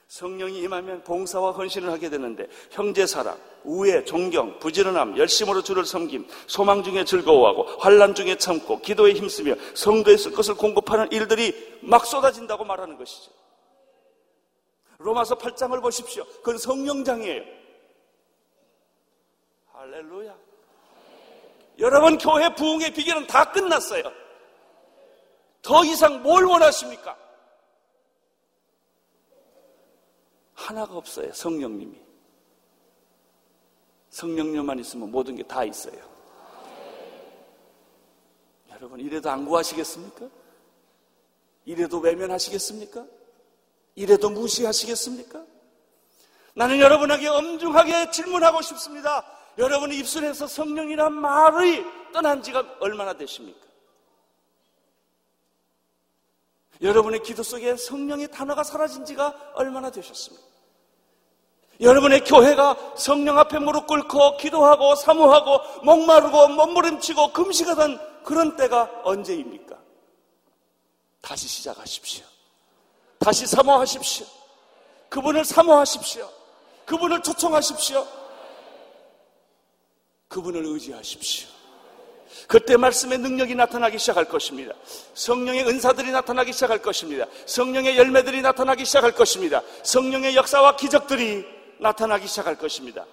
성령이 0.07 0.59
임하면 0.61 1.03
봉사와 1.03 1.51
헌신을 1.51 1.91
하게 1.91 2.09
되는데 2.09 2.47
형제 2.71 3.05
사랑, 3.05 3.37
우애, 3.63 4.05
존경, 4.05 4.57
부지런함, 4.59 5.17
열심으로 5.17 5.61
주를 5.63 5.85
섬김, 5.85 6.27
소망 6.47 6.81
중에 6.81 7.03
즐거워하고 7.03 7.63
환란 7.79 8.15
중에 8.15 8.37
참고 8.37 8.79
기도에 8.79 9.13
힘쓰며 9.13 9.55
성도에 9.73 10.15
쓸 10.15 10.31
것을 10.31 10.55
공급하는 10.55 11.11
일들이 11.11 11.79
막 11.81 12.05
쏟아진다고 12.05 12.63
말하는 12.63 12.97
것이죠. 12.97 13.31
로마서 14.99 15.37
8장을 15.37 15.79
보십시오. 15.81 16.25
그건 16.37 16.57
성령장이에요. 16.57 17.43
할렐루야. 19.73 20.46
여러분 21.80 22.17
교회 22.17 22.53
부흥의 22.53 22.93
비결은 22.93 23.28
다 23.28 23.51
끝났어요. 23.51 24.03
더 25.61 25.84
이상 25.86 26.23
뭘 26.23 26.45
원하십니까? 26.45 27.17
하나가 30.53 30.95
없어요. 30.95 31.32
성령님이. 31.34 32.01
성령님만 34.09 34.80
있으면 34.80 35.11
모든 35.11 35.36
게 35.36 35.43
다 35.43 35.63
있어요. 35.63 36.17
여러분 38.71 38.99
이래도 38.99 39.30
안 39.30 39.45
구하시겠습니까? 39.45 40.28
이래도 41.65 41.99
외면하시겠습니까? 41.99 43.05
이래도 43.95 44.30
무시하시겠습니까? 44.30 45.43
나는 46.55 46.80
여러분에게 46.80 47.28
엄중하게 47.28 48.11
질문하고 48.11 48.61
싶습니다. 48.61 49.23
여러분의 49.57 49.97
입술에서 49.99 50.47
성령이란 50.47 51.13
말이 51.13 51.83
떠난 52.13 52.41
지가 52.41 52.77
얼마나 52.79 53.13
되십니까? 53.13 53.65
여러분의 56.81 57.23
기도 57.23 57.41
속에 57.41 57.75
성령의 57.75 58.31
단어가 58.31 58.63
사라진 58.63 59.03
지가 59.03 59.51
얼마나 59.55 59.89
되셨습니까? 59.89 60.45
여러분의 61.79 62.23
교회가 62.23 62.95
성령 62.97 63.37
앞에 63.37 63.59
무릎 63.59 63.87
꿇고 63.87 64.37
기도하고 64.37 64.95
사모하고 64.95 65.83
목마르고 65.83 66.49
몸부림치고 66.49 67.33
금식하던 67.33 68.23
그런 68.23 68.55
때가 68.55 69.01
언제입니까? 69.03 69.77
다시 71.21 71.47
시작하십시오. 71.47 72.25
다시 73.19 73.45
사모하십시오. 73.45 74.25
그분을 75.09 75.45
사모하십시오. 75.45 76.29
그분을 76.85 77.21
초청하십시오. 77.21 78.05
그분을 80.28 80.65
의지하십시오. 80.65 81.49
그때 82.47 82.78
말씀의 82.78 83.17
능력이 83.19 83.55
나타나기 83.55 83.97
시작할 83.97 84.25
것입니다. 84.25 84.73
성령의 85.13 85.65
은사들이 85.67 86.11
나타나기 86.11 86.53
시작할 86.53 86.82
것입니다. 86.82 87.25
성령의 87.45 87.97
열매들이 87.97 88.41
나타나기 88.41 88.86
시작할 88.86 89.13
것입니다. 89.13 89.61
성령의 89.84 90.36
역사와 90.36 90.75
기적들이 90.75 91.45
나타나기 91.80 92.28
시작할 92.28 92.57
것입니다. 92.57 93.05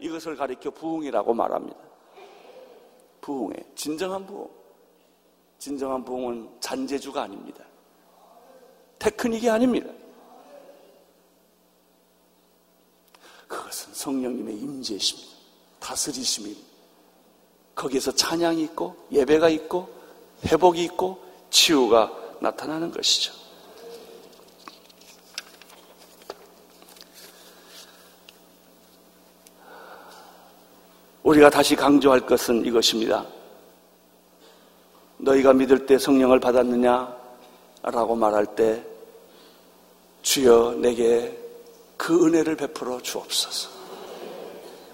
이것을 0.00 0.36
가리켜 0.36 0.70
부흥이라고 0.70 1.34
말합니다. 1.34 1.78
부흥에 3.20 3.54
진정한 3.74 4.26
부흥. 4.26 4.48
진정한 5.58 6.04
부흥은 6.04 6.60
잔재주가 6.60 7.22
아닙니다. 7.22 7.64
테크닉이 8.98 9.48
아닙니다. 9.50 9.90
그것은 13.48 13.94
성령님의 13.94 14.54
임재십니다. 14.54 15.35
다스리심이 15.86 16.56
거기에서 17.76 18.10
찬양이 18.10 18.60
있고 18.64 18.96
예배가 19.12 19.48
있고 19.50 19.88
회복이 20.44 20.82
있고 20.84 21.22
치유가 21.48 22.12
나타나는 22.40 22.90
것이죠. 22.90 23.32
우리가 31.22 31.50
다시 31.50 31.76
강조할 31.76 32.20
것은 32.20 32.64
이것입니다. 32.66 33.24
너희가 35.18 35.52
믿을 35.52 35.86
때 35.86 35.98
성령을 35.98 36.40
받았느냐? 36.40 37.16
라고 37.82 38.16
말할 38.16 38.56
때 38.56 38.84
주여 40.22 40.78
내게 40.80 41.36
그 41.96 42.26
은혜를 42.26 42.56
베풀어 42.56 43.00
주옵소서. 43.00 43.75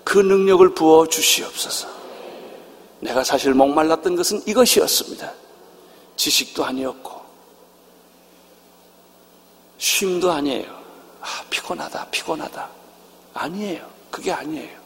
그 0.04 0.18
능력을 0.18 0.74
부어 0.74 1.06
주시옵소서. 1.06 1.88
내가 3.00 3.24
사실 3.24 3.54
목말랐던 3.54 4.16
것은 4.16 4.42
이것이었습니다. 4.46 5.32
지식도 6.16 6.64
아니었고, 6.64 7.20
쉼도 9.78 10.30
아니에요. 10.30 10.70
아, 11.20 11.44
피곤하다, 11.50 12.10
피곤하다. 12.10 12.68
아니에요. 13.34 13.90
그게 14.10 14.30
아니에요. 14.30 14.80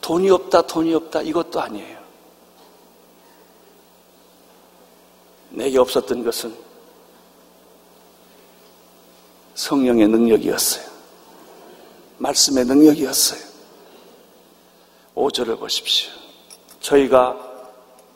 돈이 0.00 0.30
없다, 0.30 0.62
돈이 0.62 0.94
없다. 0.94 1.22
이것도 1.22 1.60
아니에요. 1.60 1.98
내게 5.50 5.78
없었던 5.78 6.24
것은 6.24 6.54
성령의 9.54 10.08
능력이었어요. 10.08 10.84
말씀의 12.18 12.64
능력이었어요. 12.66 13.53
5절을 15.14 15.58
보십시오. 15.58 16.10
저희가 16.80 17.36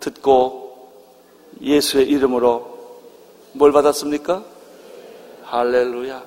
듣고 0.01 0.93
예수의 1.61 2.09
이름으로 2.09 2.79
뭘 3.53 3.73
받았습니까? 3.73 4.45
할렐루야. 5.45 6.23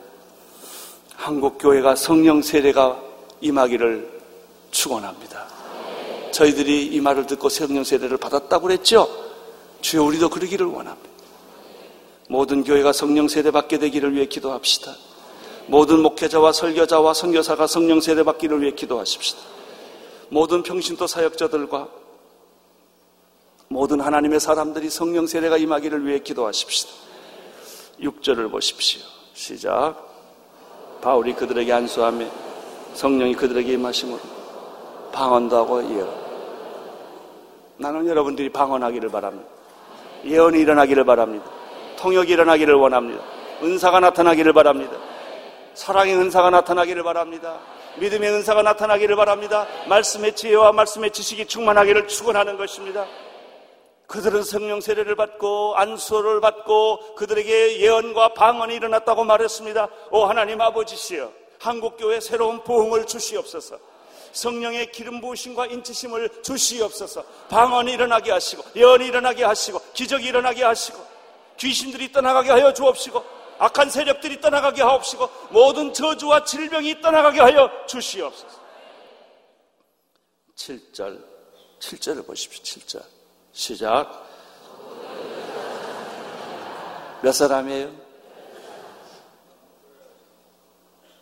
한국 1.16 1.58
교회가 1.60 1.96
성령 1.96 2.42
세례가 2.42 3.00
임하기를 3.42 4.22
축원합니다. 4.72 5.48
저희들이 6.32 6.88
이 6.88 7.00
말을 7.02 7.28
듣고 7.28 7.50
성령 7.50 7.84
세례를 7.84 8.18
받았다고 8.18 8.68
그랬죠? 8.68 9.08
주여 9.82 10.04
우리도 10.04 10.30
그러기를 10.30 10.66
원합니다. 10.66 11.10
모든 12.30 12.64
교회가 12.64 12.94
성령 12.94 13.28
세례 13.28 13.52
받게 13.52 13.78
되기를 13.78 14.16
위해 14.16 14.26
기도합시다. 14.26 14.96
모든 15.68 16.00
목회자와 16.02 16.54
설교자와 16.54 17.14
선교사가 17.14 17.68
성령 17.68 18.00
세례 18.00 18.24
받기를 18.24 18.62
위해 18.62 18.72
기도하십시다. 18.72 19.40
모든 20.32 20.64
평신도 20.64 21.08
사역자들과 21.08 21.90
모든 23.68 24.00
하나님의 24.00 24.40
사람들이 24.40 24.90
성령 24.90 25.28
세례가 25.28 25.58
임하기를 25.58 26.08
위해 26.08 26.20
기도하십시다. 26.20 26.90
6절을 28.00 28.50
보십시오. 28.50 29.02
시작. 29.34 29.96
바울이 31.02 31.34
그들에게 31.34 31.72
안수하며 31.74 32.26
성령이 32.94 33.36
그들에게 33.36 33.74
임하심으로 33.74 34.20
방언도 35.12 35.58
하고 35.58 35.84
예언. 35.84 36.10
나는 37.76 38.08
여러분들이 38.08 38.48
방언하기를 38.50 39.10
바랍니다. 39.10 39.50
예언이 40.24 40.60
일어나기를 40.60 41.04
바랍니다. 41.04 41.46
통역이 41.98 42.32
일어나기를 42.32 42.74
원합니다. 42.76 43.22
은사가 43.62 44.00
나타나기를 44.00 44.54
바랍니다. 44.54 44.94
사랑의 45.74 46.16
은사가 46.16 46.52
나타나기를 46.52 47.04
바랍니다. 47.04 47.60
믿음의 47.98 48.30
은사가 48.32 48.62
나타나기를 48.62 49.16
바랍니다. 49.16 49.68
말씀의 49.88 50.36
지혜와 50.36 50.72
말씀의 50.72 51.12
지식이 51.12 51.46
충만하기를 51.46 52.08
축원하는 52.08 52.58
것입니다. 52.58 53.06
그들은 54.08 54.44
성령 54.44 54.82
세례를 54.82 55.16
받고 55.16 55.76
안수를 55.78 56.42
받고 56.42 57.16
그들에게 57.16 57.80
예언과 57.80 58.34
방언이 58.34 58.76
일어났다고 58.76 59.24
말했습니다. 59.24 59.88
오 60.12 60.26
하나님 60.26 60.60
아버지시여 60.60 61.32
한국교회 61.60 62.20
새로운 62.20 62.64
보응을 62.64 63.06
주시옵소서. 63.06 63.78
성령의 64.34 64.92
기름 64.92 65.22
부으심과 65.22 65.68
인치심을 65.68 66.42
주시옵소서. 66.42 67.24
방언이 67.50 67.94
일어나게 67.94 68.32
하시고 68.32 68.64
예언이 68.76 69.06
일어나게 69.06 69.44
하시고 69.44 69.80
기적이 69.94 70.28
일어나게 70.28 70.64
하시고 70.64 71.00
귀신들이 71.58 72.12
떠나가게 72.12 72.50
하여 72.50 72.74
주옵시고 72.74 73.41
악한 73.62 73.92
세력들이 73.92 74.42
떠나가게 74.42 74.82
하옵시고 74.82 75.30
모든 75.52 75.94
저주와 75.94 76.46
질병이 76.46 77.00
떠나가게 77.00 77.42
하여 77.42 77.70
주시옵소서. 77.86 78.60
7절 80.56 81.24
7절을 81.80 82.26
보십시오. 82.26 82.64
7절. 82.64 83.04
시작. 83.54 84.28
몇 87.22 87.32
사람이에요? 87.32 87.92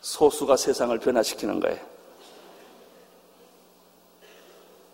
소수가 0.00 0.56
세상을 0.56 0.98
변화시키는 0.98 1.60
거예요. 1.60 1.90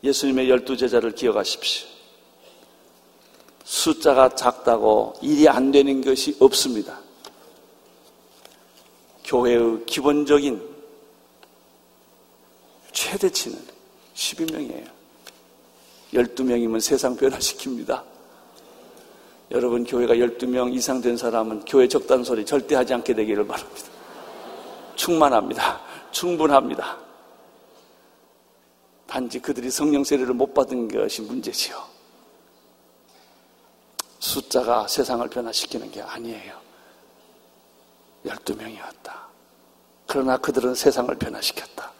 예수님의 0.03 0.51
열두 0.51 0.77
제자를 0.77 1.13
기억하십시오. 1.13 1.89
숫자가 3.63 4.31
작다고 4.31 5.15
일이 5.23 5.49
안 5.49 5.71
되는 5.71 6.01
것이 6.01 6.37
없습니다. 6.41 7.06
교회의 9.27 9.85
기본적인 9.87 10.77
최대치는 12.93 13.59
12명이에요. 14.15 14.89
12명이면 16.15 16.81
세상 16.81 17.17
변화시킵니다. 17.17 18.03
여러분 19.51 19.85
교회가 19.85 20.15
12명 20.15 20.73
이상 20.75 21.01
된 21.01 21.17
사람은 21.17 21.65
교회 21.67 21.87
적단 21.89 22.25
소리 22.25 22.45
절대 22.45 22.77
하지 22.77 22.95
않게 22.95 23.15
되기를 23.15 23.47
바랍니다. 23.47 23.89
충만합니다. 24.95 25.81
충분합니다. 26.13 26.97
단지 29.07 29.41
그들이 29.41 29.71
성령 29.71 30.05
세례를 30.05 30.35
못 30.35 30.55
받은 30.55 30.89
것이 30.89 31.23
문제지요. 31.23 31.77
숫자가 34.19 34.89
세상을 34.89 35.29
변화시키는 35.29 35.91
게 35.91 36.01
아니에요. 36.01 36.66
12명이었다. 38.27 39.13
그러나 40.07 40.37
그들은 40.37 40.75
세상을 40.75 41.15
변화시켰다. 41.17 41.93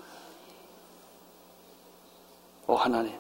오 2.69 2.75
하나님, 2.75 3.13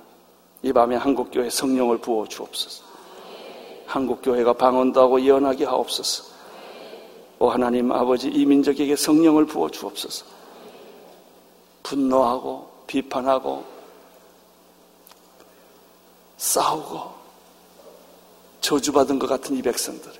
이 0.63 0.73
밤에 0.73 0.97
한국교회 0.97 1.51
성령을 1.51 1.99
부어 1.99 2.27
주옵소서. 2.27 2.85
한국교회가 3.87 4.53
방언도 4.53 5.01
하고 5.01 5.21
예언하게 5.21 5.65
하옵소서. 5.65 6.25
오 7.39 7.49
하나님 7.49 7.93
아버지 7.93 8.29
이 8.29 8.45
민족에게 8.45 8.97
성령을 8.97 9.47
부어 9.47 9.71
주옵소서. 9.71 10.25
분노하고 11.83 12.69
비판하고 12.87 13.65
싸우고 16.37 17.15
저주받은 18.61 19.19
것 19.19 19.29
같은 19.29 19.57
이 19.57 19.63
백성들 19.63 20.11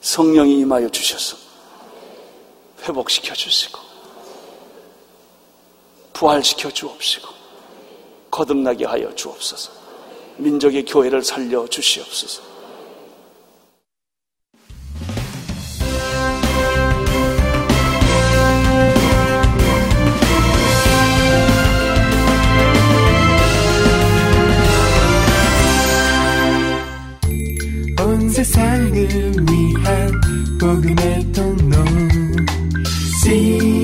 성령이 0.00 0.60
임하여 0.60 0.88
주셔서 0.90 1.51
회복시켜 2.82 3.34
주시고 3.34 3.78
부활시켜 6.12 6.70
주옵시고 6.70 7.28
거듭나게 8.30 8.86
하여 8.86 9.14
주옵소서. 9.14 9.72
민족의 10.38 10.84
교회를 10.84 11.22
살려 11.22 11.66
주시옵소서. 11.66 12.42
온 28.00 28.30
세상을 28.30 28.94
위한 28.94 30.20
복음의 30.58 31.32
통로 31.32 32.11